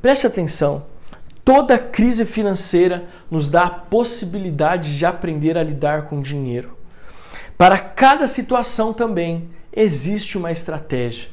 [0.02, 0.91] Preste atenção.
[1.44, 6.78] Toda crise financeira nos dá a possibilidade de aprender a lidar com dinheiro.
[7.58, 11.30] Para cada situação também existe uma estratégia.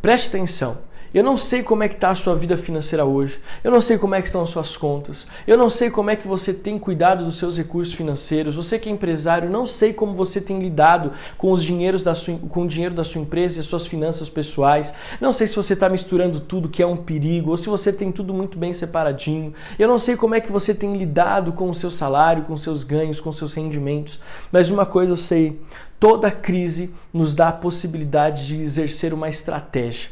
[0.00, 0.78] Preste atenção.
[1.16, 3.40] Eu não sei como é que está a sua vida financeira hoje.
[3.64, 5.26] Eu não sei como é que estão as suas contas.
[5.46, 8.54] Eu não sei como é que você tem cuidado dos seus recursos financeiros.
[8.54, 12.36] Você que é empresário, não sei como você tem lidado com os dinheiros da sua,
[12.36, 14.94] com o dinheiro da sua empresa e as suas finanças pessoais.
[15.18, 18.12] Não sei se você está misturando tudo, que é um perigo, ou se você tem
[18.12, 19.54] tudo muito bem separadinho.
[19.78, 22.84] Eu não sei como é que você tem lidado com o seu salário, com seus
[22.84, 24.20] ganhos, com seus rendimentos.
[24.52, 25.58] Mas uma coisa eu sei,
[25.98, 30.10] toda crise nos dá a possibilidade de exercer uma estratégia.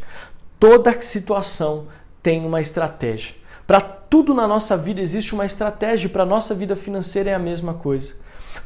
[0.66, 1.88] Toda situação
[2.22, 3.34] tem uma estratégia.
[3.66, 7.38] Para tudo na nossa vida existe uma estratégia, para a nossa vida financeira é a
[7.38, 8.14] mesma coisa.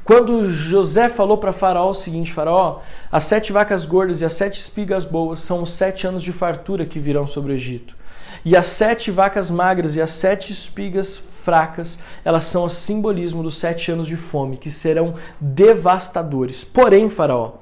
[0.05, 4.61] Quando José falou para Faraó o seguinte: Faraó, as sete vacas gordas e as sete
[4.61, 7.97] espigas boas são os sete anos de fartura que virão sobre o Egito.
[8.45, 13.59] E as sete vacas magras e as sete espigas fracas, elas são o simbolismo dos
[13.59, 16.63] sete anos de fome, que serão devastadores.
[16.63, 17.55] Porém, Faraó,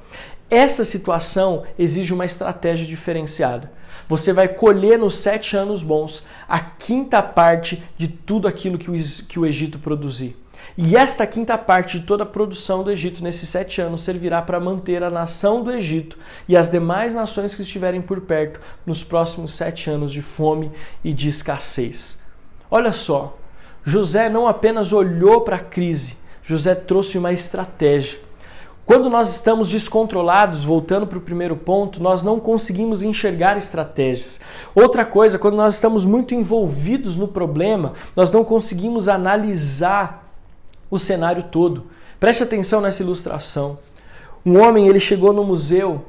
[0.50, 3.74] essa situação exige uma estratégia diferenciada.
[4.08, 8.94] Você vai colher nos sete anos bons a quinta parte de tudo aquilo que o,
[9.28, 10.36] que o Egito produzir.
[10.78, 14.60] E esta quinta parte de toda a produção do Egito nesses sete anos servirá para
[14.60, 19.52] manter a nação do Egito e as demais nações que estiverem por perto nos próximos
[19.52, 20.70] sete anos de fome
[21.02, 22.22] e de escassez.
[22.70, 23.38] Olha só,
[23.84, 28.25] José não apenas olhou para a crise, José trouxe uma estratégia.
[28.86, 34.40] Quando nós estamos descontrolados, voltando para o primeiro ponto, nós não conseguimos enxergar estratégias.
[34.76, 40.32] Outra coisa, quando nós estamos muito envolvidos no problema, nós não conseguimos analisar
[40.88, 41.86] o cenário todo.
[42.20, 43.76] Preste atenção nessa ilustração.
[44.44, 46.04] Um homem, ele chegou no museu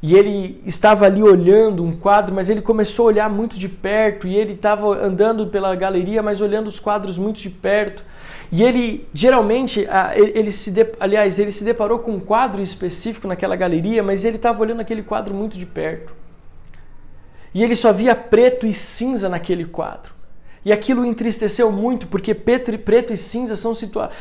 [0.00, 4.28] e ele estava ali olhando um quadro, mas ele começou a olhar muito de perto
[4.28, 8.04] e ele estava andando pela galeria, mas olhando os quadros muito de perto.
[8.52, 14.02] E ele geralmente, ele se, aliás, ele se deparou com um quadro específico naquela galeria,
[14.02, 16.12] mas ele estava olhando aquele quadro muito de perto.
[17.54, 20.14] E ele só via preto e cinza naquele quadro.
[20.64, 23.72] E aquilo entristeceu muito, porque preto e cinza são,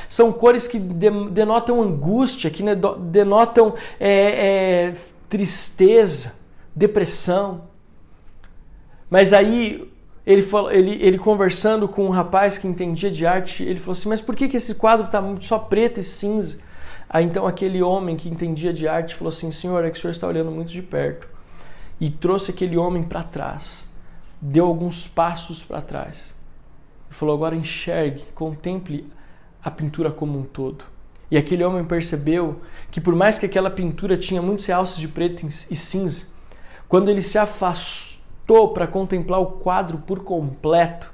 [0.07, 2.63] são cores que denotam angústia, que
[3.11, 4.95] denotam é, é,
[5.27, 6.35] tristeza,
[6.73, 7.63] depressão.
[9.09, 9.91] Mas aí
[10.29, 14.09] ele, falou, ele, ele conversando com um rapaz que entendia de arte, ele falou assim:
[14.09, 16.59] Mas por que, que esse quadro está só preto e cinza?
[17.09, 20.11] Aí então aquele homem que entendia de arte falou assim: Senhor, é que o senhor
[20.11, 21.27] está olhando muito de perto.
[21.99, 23.91] E trouxe aquele homem para trás,
[24.39, 26.37] deu alguns passos para trás.
[27.09, 29.11] E falou: Agora enxergue, contemple
[29.63, 30.85] a pintura como um todo.
[31.31, 32.61] E aquele homem percebeu
[32.91, 36.27] que, por mais que aquela pintura tinha muitos realces de preto e cinza,
[36.87, 38.08] quando ele se afastou,
[38.69, 41.13] para contemplar o quadro por completo,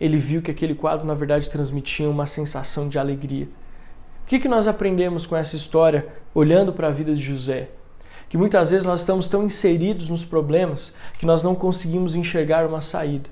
[0.00, 3.48] ele viu que aquele quadro, na verdade, transmitia uma sensação de alegria.
[4.24, 7.68] O que, que nós aprendemos com essa história, olhando para a vida de José?
[8.28, 12.82] Que muitas vezes nós estamos tão inseridos nos problemas que nós não conseguimos enxergar uma
[12.82, 13.30] saída.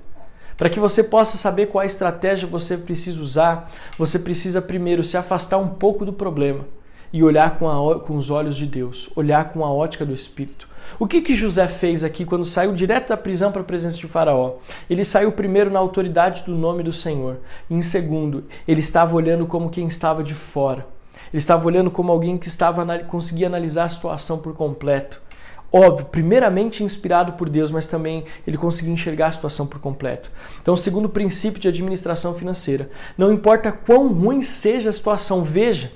[0.55, 5.57] Para que você possa saber qual estratégia você precisa usar, você precisa primeiro se afastar
[5.57, 6.65] um pouco do problema
[7.11, 10.68] e olhar com, a, com os olhos de Deus, olhar com a ótica do Espírito.
[10.97, 14.07] O que, que José fez aqui quando saiu direto da prisão para a presença de
[14.07, 14.55] Faraó?
[14.89, 17.37] Ele saiu primeiro na autoridade do nome do Senhor.
[17.69, 20.87] E em segundo, ele estava olhando como quem estava de fora.
[21.31, 25.21] Ele estava olhando como alguém que estava conseguia analisar a situação por completo.
[25.71, 30.31] Óbvio, primeiramente inspirado por Deus, mas também ele conseguia enxergar a situação por completo.
[30.59, 35.91] Então, o segundo princípio de administração financeira: não importa quão ruim seja a situação, veja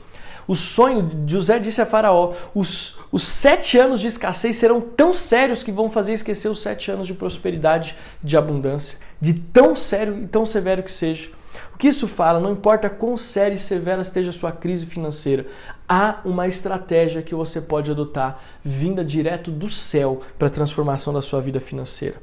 [0.48, 5.14] o sonho de José disse a Faraó: os, os sete anos de escassez serão tão
[5.14, 10.24] sérios que vão fazer esquecer os sete anos de prosperidade, de abundância, de tão sério
[10.24, 11.30] e tão severo que seja.
[11.74, 12.40] O que isso fala?
[12.40, 15.46] Não importa quão séria e severa esteja a sua crise financeira,
[15.88, 21.22] há uma estratégia que você pode adotar, vinda direto do céu para a transformação da
[21.22, 22.16] sua vida financeira.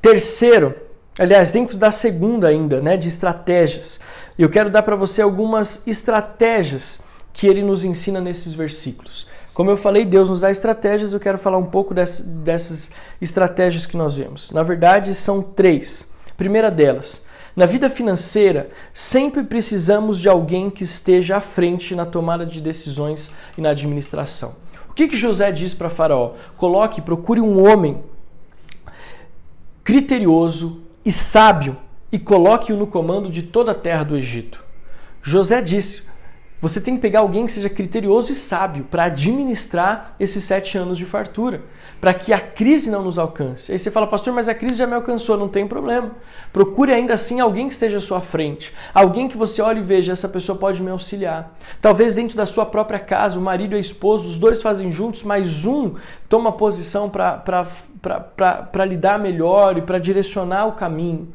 [0.00, 0.74] Terceiro,
[1.18, 4.00] aliás, dentro da segunda ainda, né, de estratégias,
[4.38, 9.26] eu quero dar para você algumas estratégias que ele nos ensina nesses versículos.
[9.52, 13.96] Como eu falei, Deus nos dá estratégias, eu quero falar um pouco dessas estratégias que
[13.96, 14.50] nós vemos.
[14.50, 16.12] Na verdade, são três.
[16.36, 17.24] primeira delas,
[17.54, 23.32] na vida financeira, sempre precisamos de alguém que esteja à frente na tomada de decisões
[23.56, 24.56] e na administração.
[24.90, 26.32] O que, que José diz para Faraó?
[26.56, 28.02] Coloque, procure um homem
[29.84, 31.76] criterioso e sábio
[32.10, 34.62] e coloque-o no comando de toda a terra do Egito.
[35.22, 36.04] José disse:
[36.64, 40.96] você tem que pegar alguém que seja criterioso e sábio para administrar esses sete anos
[40.96, 41.60] de fartura,
[42.00, 43.70] para que a crise não nos alcance.
[43.70, 46.12] Aí você fala, pastor, mas a crise já me alcançou, não tem problema.
[46.54, 50.12] Procure ainda assim alguém que esteja à sua frente, alguém que você olhe e veja,
[50.12, 51.54] essa pessoa pode me auxiliar.
[51.82, 55.22] Talvez dentro da sua própria casa, o marido e a esposa, os dois fazem juntos,
[55.22, 55.96] mas um
[56.30, 61.28] toma posição para lidar melhor e para direcionar o caminho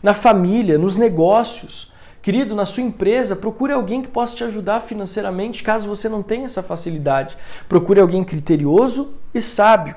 [0.00, 1.92] na família, nos negócios.
[2.26, 6.46] Querido, na sua empresa, procure alguém que possa te ajudar financeiramente, caso você não tenha
[6.46, 7.38] essa facilidade.
[7.68, 9.94] Procure alguém criterioso e sábio.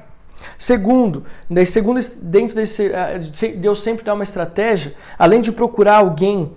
[0.55, 1.25] Segundo,
[1.65, 3.19] segundo dentro desse, ah,
[3.57, 6.51] Deus sempre dá uma estratégia, além de procurar alguém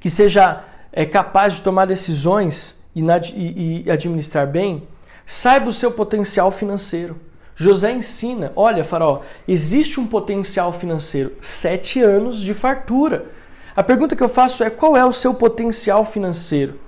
[0.00, 4.88] que seja é, capaz de tomar decisões e, e, e administrar bem,
[5.26, 7.20] saiba o seu potencial financeiro.
[7.54, 13.41] José ensina: olha, Faraó, existe um potencial financeiro, sete anos de fartura.
[13.74, 16.78] A pergunta que eu faço é: qual é o seu potencial financeiro?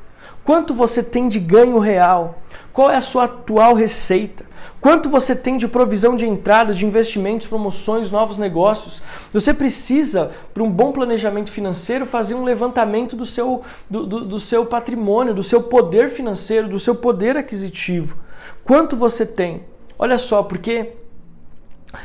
[0.45, 2.39] Quanto você tem de ganho real?
[2.73, 4.45] Qual é a sua atual receita?
[4.81, 9.03] Quanto você tem de provisão de entrada, de investimentos, promoções, novos negócios?
[9.33, 14.39] Você precisa, para um bom planejamento financeiro, fazer um levantamento do seu, do, do, do
[14.39, 18.19] seu patrimônio, do seu poder financeiro, do seu poder aquisitivo.
[18.63, 19.65] Quanto você tem?
[19.99, 20.93] Olha só, porque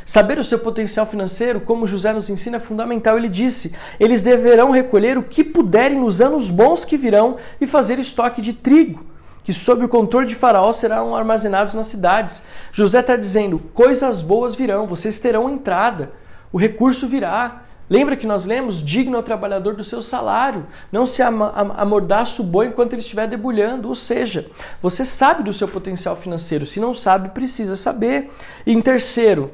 [0.05, 3.17] Saber o seu potencial financeiro, como José nos ensina, é fundamental.
[3.17, 7.99] Ele disse: eles deverão recolher o que puderem nos anos bons que virão e fazer
[7.99, 9.05] estoque de trigo,
[9.43, 12.45] que sob o controle de Faraó serão armazenados nas cidades.
[12.71, 16.11] José está dizendo: coisas boas virão, vocês terão entrada,
[16.51, 18.83] o recurso virá, Lembra que nós lemos?
[18.83, 20.67] Digno ao trabalhador do seu salário.
[20.91, 23.87] Não se amordaça o boi enquanto ele estiver debulhando.
[23.87, 24.45] Ou seja,
[24.79, 26.67] você sabe do seu potencial financeiro.
[26.67, 28.31] Se não sabe, precisa saber.
[28.65, 29.51] E em terceiro,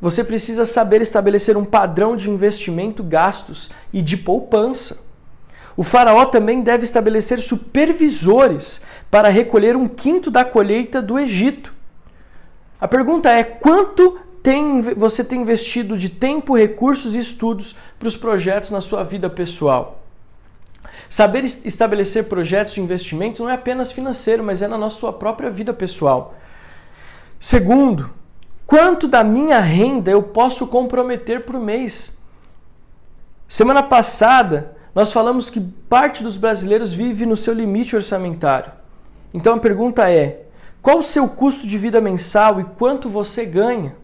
[0.00, 5.06] você precisa saber estabelecer um padrão de investimento, gastos e de poupança.
[5.76, 11.72] O faraó também deve estabelecer supervisores para recolher um quinto da colheita do Egito.
[12.80, 18.16] A pergunta é: quanto tem, você tem investido de tempo, recursos e estudos para os
[18.16, 20.02] projetos na sua vida pessoal?
[21.08, 25.50] Saber estabelecer projetos de investimento não é apenas financeiro, mas é na nossa sua própria
[25.50, 26.34] vida pessoal.
[27.38, 28.10] Segundo,
[28.66, 32.22] quanto da minha renda eu posso comprometer por mês?
[33.48, 38.72] Semana passada, nós falamos que parte dos brasileiros vive no seu limite orçamentário.
[39.32, 40.46] Então a pergunta é:
[40.80, 43.96] qual o seu custo de vida mensal e quanto você ganha?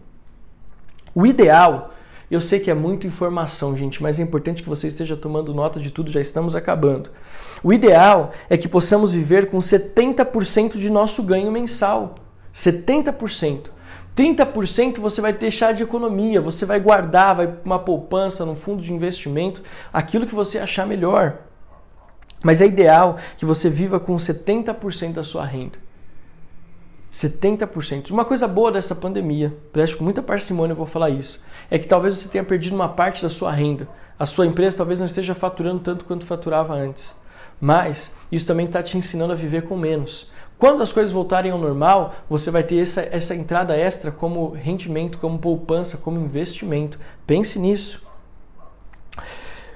[1.13, 1.93] O ideal,
[2.29, 5.79] eu sei que é muita informação, gente, mas é importante que você esteja tomando nota
[5.79, 7.09] de tudo, já estamos acabando.
[7.63, 12.15] O ideal é que possamos viver com 70% de nosso ganho mensal.
[12.53, 13.69] 70%.
[14.15, 18.93] 30% você vai deixar de economia, você vai guardar, vai uma poupança, num fundo de
[18.93, 21.37] investimento, aquilo que você achar melhor.
[22.43, 25.77] Mas é ideal que você viva com 70% da sua renda.
[27.11, 28.11] 70%.
[28.11, 31.87] Uma coisa boa dessa pandemia, preste com muita parcimônia, eu vou falar isso, é que
[31.87, 33.87] talvez você tenha perdido uma parte da sua renda.
[34.17, 37.13] A sua empresa talvez não esteja faturando tanto quanto faturava antes.
[37.59, 40.31] Mas isso também está te ensinando a viver com menos.
[40.61, 45.17] Quando as coisas voltarem ao normal, você vai ter essa, essa entrada extra como rendimento,
[45.17, 46.99] como poupança, como investimento.
[47.25, 48.05] Pense nisso.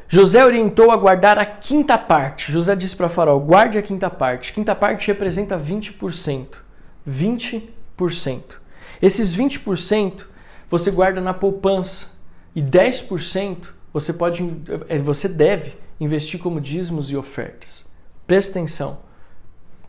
[0.07, 2.51] José orientou a guardar a quinta parte.
[2.51, 4.53] José disse para Faraó: guarde a quinta parte.
[4.53, 6.49] Quinta parte representa 20%.
[7.09, 8.43] 20%.
[9.01, 10.25] Esses 20%
[10.69, 12.19] você guarda na poupança
[12.55, 14.43] e 10% você pode
[14.87, 17.91] eh, você deve investir como dízimos e ofertas.
[18.27, 19.04] Presta atenção.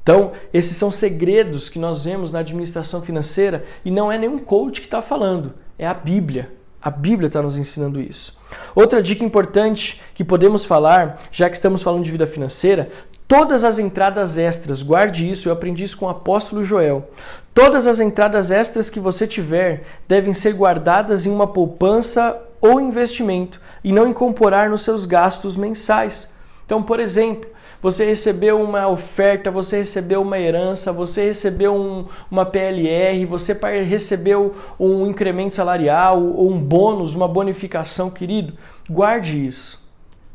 [0.06, 4.80] Então, esses são segredos que nós vemos na administração financeira e não é nenhum coach
[4.80, 6.52] que está falando, é a Bíblia.
[6.80, 8.38] A Bíblia está nos ensinando isso.
[8.72, 12.88] Outra dica importante que podemos falar, já que estamos falando de vida financeira,
[13.28, 17.10] Todas as entradas extras, guarde isso, eu aprendi isso com o apóstolo Joel.
[17.52, 23.60] Todas as entradas extras que você tiver devem ser guardadas em uma poupança ou investimento
[23.82, 26.32] e não incorporar nos seus gastos mensais.
[26.64, 27.50] Então, por exemplo,
[27.82, 33.52] você recebeu uma oferta, você recebeu uma herança, você recebeu um, uma PLR, você
[33.84, 38.54] recebeu um incremento salarial ou um bônus, uma bonificação, querido.
[38.88, 39.86] Guarde isso.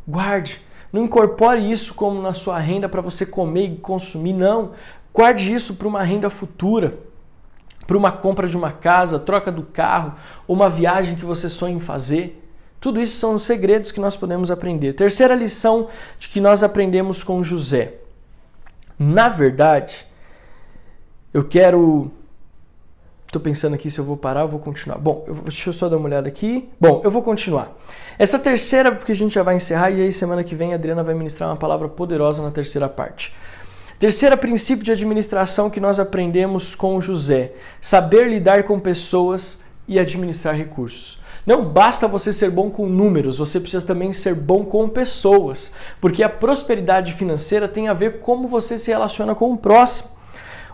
[0.07, 0.61] Guarde
[0.91, 4.71] não incorpore isso como na sua renda para você comer e consumir, não.
[5.13, 6.97] Guarde isso para uma renda futura,
[7.87, 10.13] para uma compra de uma casa, troca do carro,
[10.47, 12.37] uma viagem que você sonha em fazer.
[12.81, 14.93] Tudo isso são os segredos que nós podemos aprender.
[14.93, 15.87] Terceira lição
[16.19, 17.93] de que nós aprendemos com José.
[18.99, 20.05] Na verdade,
[21.33, 22.11] eu quero
[23.31, 24.97] Tô pensando aqui se eu vou parar ou vou continuar.
[24.97, 26.67] Bom, eu, deixa eu só dar uma olhada aqui.
[26.77, 27.71] Bom, eu vou continuar.
[28.19, 31.01] Essa terceira, porque a gente já vai encerrar, e aí semana que vem a Adriana
[31.01, 33.33] vai ministrar uma palavra poderosa na terceira parte.
[33.97, 40.53] Terceiro princípio de administração que nós aprendemos com José: saber lidar com pessoas e administrar
[40.53, 41.20] recursos.
[41.45, 46.21] Não basta você ser bom com números, você precisa também ser bom com pessoas, porque
[46.21, 50.09] a prosperidade financeira tem a ver como você se relaciona com o próximo.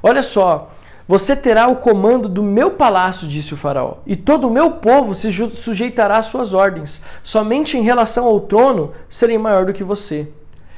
[0.03, 0.71] Olha só,
[1.07, 5.13] você terá o comando do meu palácio, disse o faraó, e todo o meu povo
[5.13, 7.01] se sujeitará às suas ordens.
[7.23, 10.27] Somente em relação ao trono serei maior do que você.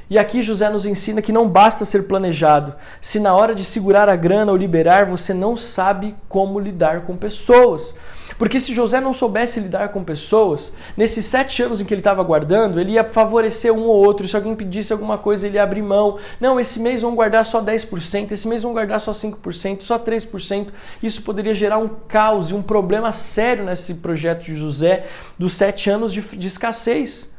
[0.07, 2.75] E aqui José nos ensina que não basta ser planejado.
[3.01, 7.15] Se na hora de segurar a grana ou liberar você não sabe como lidar com
[7.15, 7.95] pessoas.
[8.39, 12.23] Porque se José não soubesse lidar com pessoas, nesses sete anos em que ele estava
[12.23, 14.29] guardando, ele ia favorecer um ou outro.
[14.29, 16.17] Se alguém pedisse alguma coisa, ele ia abrir mão.
[16.39, 20.67] Não, esse mês vão guardar só 10%, esse mês vão guardar só 5%, só 3%.
[21.03, 25.05] Isso poderia gerar um caos e um problema sério nesse projeto de José
[25.37, 27.38] dos sete anos de, de escassez.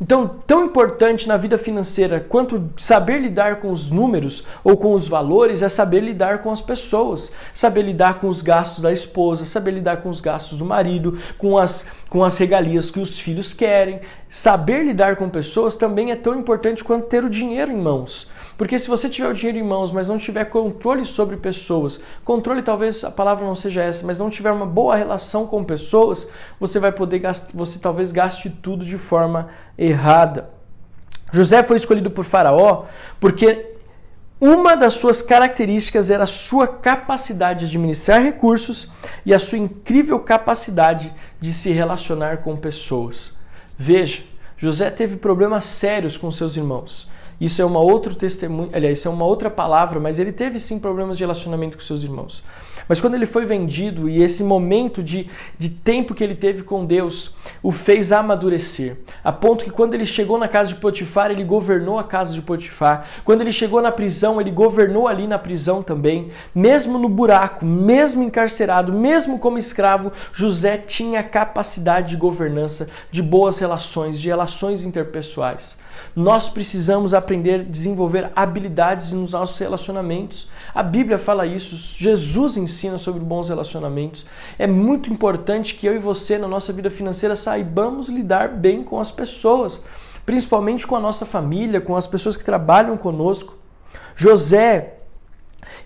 [0.00, 5.06] Então, tão importante na vida financeira quanto saber lidar com os números ou com os
[5.06, 9.70] valores é saber lidar com as pessoas, saber lidar com os gastos da esposa, saber
[9.72, 14.00] lidar com os gastos do marido, com as, com as regalias que os filhos querem.
[14.28, 18.28] Saber lidar com pessoas também é tão importante quanto ter o dinheiro em mãos.
[18.64, 22.62] Porque se você tiver o dinheiro em mãos, mas não tiver controle sobre pessoas, controle
[22.62, 26.78] talvez a palavra não seja essa, mas não tiver uma boa relação com pessoas, você
[26.80, 30.48] vai poder gastar, você talvez gaste tudo de forma errada.
[31.30, 32.86] José foi escolhido por Faraó
[33.20, 33.74] porque
[34.40, 38.90] uma das suas características era a sua capacidade de administrar recursos
[39.26, 43.38] e a sua incrível capacidade de se relacionar com pessoas.
[43.76, 44.22] Veja,
[44.56, 47.12] José teve problemas sérios com seus irmãos.
[47.40, 48.14] Isso é uma outra
[48.72, 52.02] aliás, isso é uma outra palavra, mas ele teve sim problemas de relacionamento com seus
[52.02, 52.42] irmãos.
[52.88, 55.28] Mas quando ele foi vendido e esse momento de,
[55.58, 60.04] de tempo que ele teve com Deus o fez amadurecer, a ponto que quando ele
[60.04, 63.06] chegou na casa de Potifar, ele governou a casa de Potifar.
[63.24, 66.30] Quando ele chegou na prisão, ele governou ali na prisão também.
[66.54, 73.58] Mesmo no buraco, mesmo encarcerado, mesmo como escravo, José tinha capacidade de governança, de boas
[73.58, 75.82] relações, de relações interpessoais.
[76.14, 80.48] Nós precisamos aprender a desenvolver habilidades nos nossos relacionamentos.
[80.72, 84.24] A Bíblia fala isso, Jesus ensina sobre bons relacionamentos.
[84.56, 89.00] É muito importante que eu e você, na nossa vida financeira, saibamos lidar bem com
[89.00, 89.84] as pessoas,
[90.24, 93.58] principalmente com a nossa família, com as pessoas que trabalham conosco.
[94.14, 94.98] José,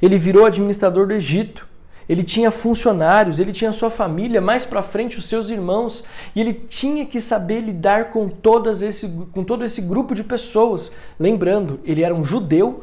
[0.02, 1.66] ele virou administrador do Egito
[2.08, 6.04] ele tinha funcionários, ele tinha sua família, mais para frente os seus irmãos,
[6.34, 10.92] e ele tinha que saber lidar com, todas esse, com todo esse grupo de pessoas.
[11.20, 12.82] Lembrando, ele era um judeu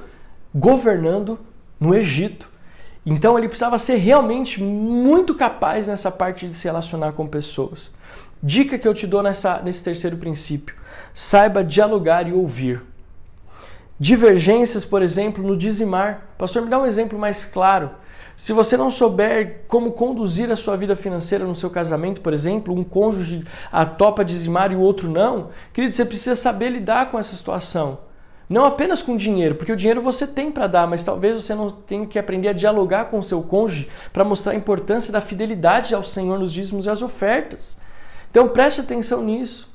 [0.54, 1.40] governando
[1.80, 2.48] no Egito.
[3.06, 7.94] Então ele precisava ser realmente muito capaz nessa parte de se relacionar com pessoas.
[8.42, 10.76] Dica que eu te dou nessa, nesse terceiro princípio:
[11.14, 12.82] saiba dialogar e ouvir.
[14.00, 16.30] Divergências, por exemplo, no dizimar.
[16.38, 17.92] Pastor, me dá um exemplo mais claro.
[18.36, 22.74] Se você não souber como conduzir a sua vida financeira no seu casamento, por exemplo,
[22.74, 27.18] um cônjuge a topa dizimar e o outro não, querido, você precisa saber lidar com
[27.18, 28.00] essa situação.
[28.48, 31.72] Não apenas com dinheiro, porque o dinheiro você tem para dar, mas talvez você não
[31.72, 35.96] tenha que aprender a dialogar com o seu cônjuge para mostrar a importância da fidelidade
[35.96, 37.80] ao Senhor nos dízimos e as ofertas.
[38.30, 39.74] Então preste atenção nisso.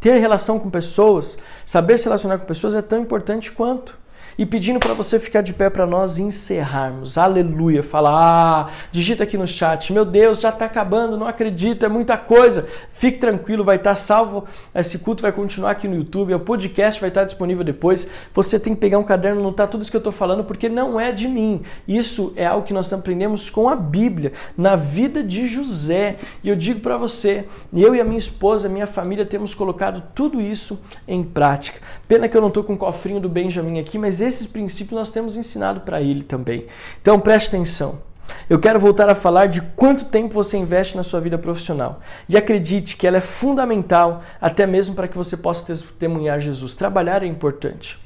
[0.00, 3.96] Ter relação com pessoas, saber se relacionar com pessoas é tão importante quanto
[4.38, 7.16] e pedindo para você ficar de pé para nós encerrarmos.
[7.16, 7.82] Aleluia.
[7.82, 9.92] Fala, ah, digita aqui no chat.
[9.92, 12.68] Meu Deus, já está acabando, não acredito, é muita coisa.
[12.92, 14.44] Fique tranquilo, vai estar tá salvo.
[14.74, 18.10] Esse culto vai continuar aqui no YouTube, o podcast vai estar tá disponível depois.
[18.34, 21.00] Você tem que pegar um caderno, anotar tudo isso que eu estou falando, porque não
[21.00, 21.62] é de mim.
[21.88, 26.16] Isso é algo que nós aprendemos com a Bíblia, na vida de José.
[26.42, 30.40] E eu digo para você, eu e a minha esposa, minha família, temos colocado tudo
[30.40, 30.78] isso
[31.08, 31.80] em prática.
[32.06, 35.10] Pena que eu não estou com o cofrinho do Benjamin aqui, mas esses princípios nós
[35.10, 36.66] temos ensinado para ele também.
[37.00, 38.00] Então preste atenção.
[38.48, 41.98] Eu quero voltar a falar de quanto tempo você investe na sua vida profissional.
[42.28, 46.74] E acredite que ela é fundamental até mesmo para que você possa testemunhar Jesus.
[46.74, 47.98] Trabalhar é importante.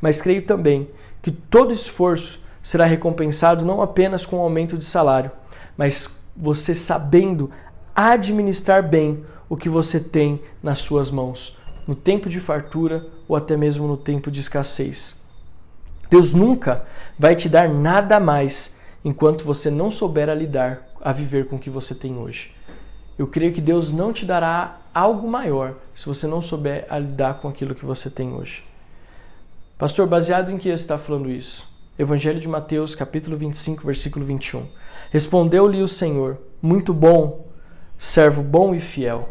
[0.00, 0.88] Mas creio também
[1.20, 5.30] que todo esforço será recompensado não apenas com um aumento de salário,
[5.76, 7.50] mas você sabendo
[7.94, 13.56] administrar bem o que você tem nas suas mãos, no tempo de fartura ou até
[13.56, 15.21] mesmo no tempo de escassez.
[16.12, 16.84] Deus nunca
[17.18, 21.58] vai te dar nada mais enquanto você não souber a lidar, a viver com o
[21.58, 22.54] que você tem hoje.
[23.18, 27.40] Eu creio que Deus não te dará algo maior se você não souber a lidar
[27.40, 28.62] com aquilo que você tem hoje.
[29.78, 31.66] Pastor, baseado em que está falando isso?
[31.98, 34.68] Evangelho de Mateus, capítulo 25, versículo 21.
[35.10, 37.46] Respondeu-lhe o Senhor: Muito bom,
[37.96, 39.30] servo bom e fiel.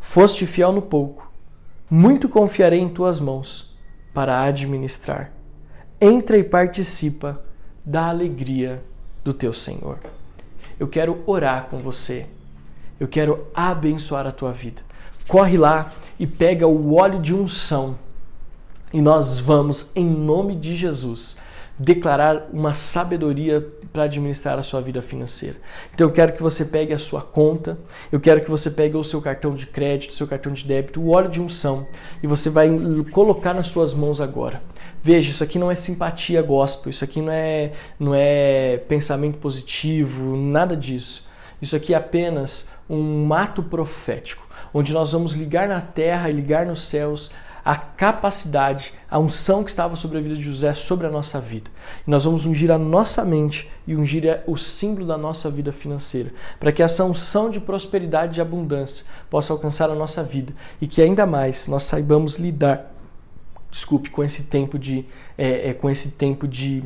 [0.00, 1.30] Foste fiel no pouco,
[1.88, 3.78] muito confiarei em tuas mãos
[4.12, 5.38] para administrar
[6.00, 7.40] entra e participa
[7.84, 8.82] da alegria
[9.22, 9.98] do teu Senhor.
[10.78, 12.26] Eu quero orar com você.
[12.98, 14.82] Eu quero abençoar a tua vida.
[15.28, 17.98] Corre lá e pega o óleo de unção.
[18.92, 21.36] E nós vamos, em nome de Jesus,
[21.78, 25.56] declarar uma sabedoria para administrar a sua vida financeira.
[25.94, 27.78] Então eu quero que você pegue a sua conta,
[28.10, 31.00] eu quero que você pegue o seu cartão de crédito, o seu cartão de débito,
[31.00, 31.86] o óleo de unção
[32.22, 32.70] e você vai
[33.12, 34.62] colocar nas suas mãos agora.
[35.02, 40.36] Veja, isso aqui não é simpatia gospel, isso aqui não é, não é pensamento positivo,
[40.36, 41.28] nada disso.
[41.60, 46.66] Isso aqui é apenas um ato profético, onde nós vamos ligar na terra e ligar
[46.66, 47.30] nos céus
[47.64, 51.70] a capacidade, a unção que estava sobre a vida de José, sobre a nossa vida.
[52.06, 56.32] E nós vamos ungir a nossa mente e ungir o símbolo da nossa vida financeira,
[56.58, 61.02] para que essa unção de prosperidade e abundância possa alcançar a nossa vida e que
[61.02, 62.90] ainda mais nós saibamos lidar
[63.70, 65.06] desculpe, com esse tempo de,
[65.38, 66.82] é, é, com esse tempo de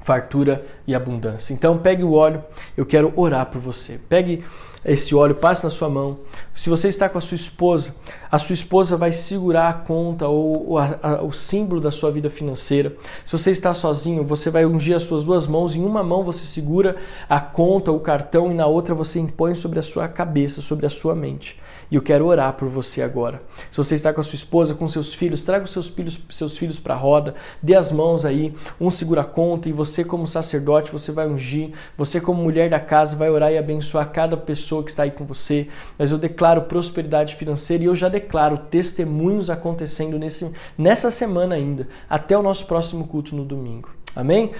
[0.00, 1.52] fartura e abundância.
[1.52, 2.44] Então pegue o óleo,
[2.76, 3.98] eu quero orar por você.
[4.08, 4.44] Pegue
[4.84, 6.18] esse óleo, passe na sua mão.
[6.54, 7.96] Se você está com a sua esposa,
[8.30, 12.10] a sua esposa vai segurar a conta ou, ou a, a, o símbolo da sua
[12.10, 12.94] vida financeira.
[13.24, 15.74] Se você está sozinho, você vai ungir as suas duas mãos.
[15.74, 16.96] Em uma mão você segura
[17.28, 20.90] a conta, o cartão, e na outra você impõe sobre a sua cabeça, sobre a
[20.90, 21.58] sua mente.
[21.94, 23.40] E eu quero orar por você agora.
[23.70, 26.58] Se você está com a sua esposa, com seus filhos, traga os seus filhos, seus
[26.58, 30.26] filhos para a roda, dê as mãos aí, um segura a conta e você como
[30.26, 34.82] sacerdote, você vai ungir, você como mulher da casa vai orar e abençoar cada pessoa
[34.82, 35.68] que está aí com você.
[35.96, 41.86] Mas eu declaro prosperidade financeira e eu já declaro testemunhos acontecendo nesse, nessa semana ainda,
[42.10, 43.88] até o nosso próximo culto no domingo.
[44.16, 44.50] Amém?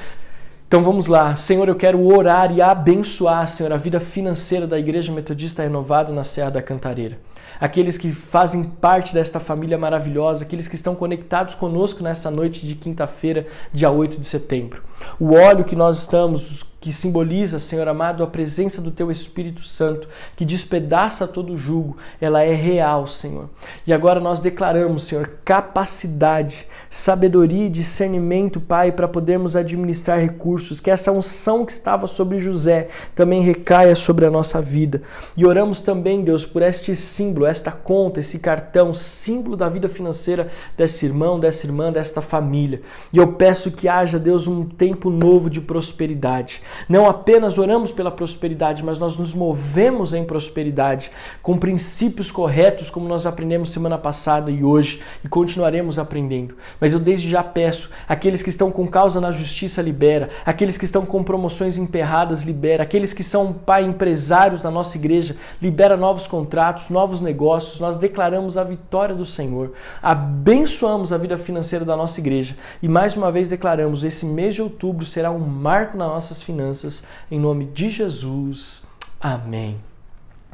[0.67, 5.13] Então vamos lá, Senhor, eu quero orar e abençoar, Senhor, a vida financeira da Igreja
[5.13, 7.19] Metodista Renovada na Serra da Cantareira.
[7.61, 12.75] Aqueles que fazem parte desta família maravilhosa, aqueles que estão conectados conosco nessa noite de
[12.75, 14.83] quinta-feira, dia 8 de setembro.
[15.21, 20.07] O óleo que nós estamos que simboliza, Senhor amado, a presença do Teu Espírito Santo,
[20.37, 23.49] que despedaça todo jugo, ela é real, Senhor.
[23.87, 30.91] E agora nós declaramos, Senhor, capacidade, sabedoria e discernimento, Pai, para podermos administrar recursos, que
[30.91, 35.01] essa unção que estava sobre José também recaia sobre a nossa vida.
[35.39, 40.51] E oramos também, Deus, por este símbolo, esta conta, esse cartão, símbolo da vida financeira
[40.77, 42.83] desse irmão, dessa irmã, desta família.
[43.11, 48.11] E eu peço que haja, Deus, um tempo novo de prosperidade não apenas oramos pela
[48.11, 51.11] prosperidade, mas nós nos movemos em prosperidade,
[51.43, 56.57] com princípios corretos, como nós aprendemos semana passada e hoje, e continuaremos aprendendo.
[56.81, 60.85] Mas eu desde já peço, aqueles que estão com causa na justiça, libera, aqueles que
[60.85, 66.27] estão com promoções emperradas, libera, aqueles que são, pai, empresários na nossa igreja, libera novos
[66.27, 69.73] contratos, novos negócios, nós declaramos a vitória do Senhor,
[70.03, 72.57] abençoamos a vida financeira da nossa igreja.
[72.83, 76.64] E mais uma vez declaramos, esse mês de outubro será um marco nas nossas finanças
[76.65, 78.87] finanças, em nome de Jesus.
[79.21, 79.81] Amém.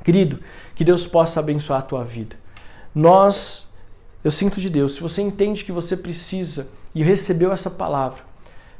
[0.02, 0.40] Querido,
[0.74, 2.36] que Deus possa abençoar a tua vida.
[2.94, 3.72] Nós,
[4.24, 8.22] eu sinto de Deus, se você entende que você precisa e recebeu essa palavra,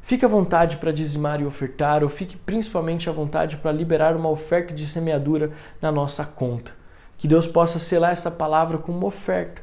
[0.03, 4.28] fique à vontade para dizimar e ofertar, ou fique principalmente à vontade para liberar uma
[4.28, 6.72] oferta de semeadura na nossa conta.
[7.16, 9.62] Que Deus possa selar essa palavra com uma oferta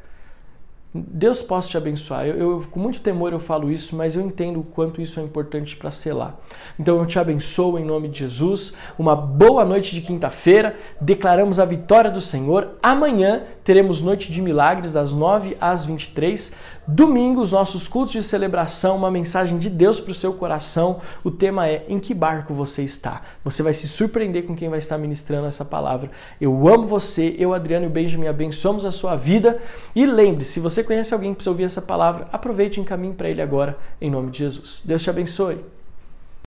[1.08, 2.26] Deus possa te abençoar.
[2.26, 5.24] Eu, eu, com muito temor eu falo isso, mas eu entendo o quanto isso é
[5.24, 6.40] importante para selar.
[6.80, 8.76] Então eu te abençoo em nome de Jesus.
[8.98, 10.76] Uma boa noite de quinta-feira.
[11.00, 12.78] Declaramos a vitória do Senhor.
[12.82, 16.56] Amanhã teremos noite de milagres das 9 às 23.
[16.88, 21.02] Domingo, os nossos cultos de celebração, uma mensagem de Deus para o seu coração.
[21.22, 23.24] O tema é em que barco você está.
[23.44, 26.10] Você vai se surpreender com quem vai estar ministrando essa palavra.
[26.40, 29.62] Eu amo você, eu, Adriano e o Benjamin abençoamos a sua vida.
[29.94, 33.28] E lembre-se, se você conhece alguém que precisa ouvir essa palavra, aproveite e encaminhe para
[33.28, 34.82] ele agora, em nome de Jesus.
[34.86, 35.77] Deus te abençoe.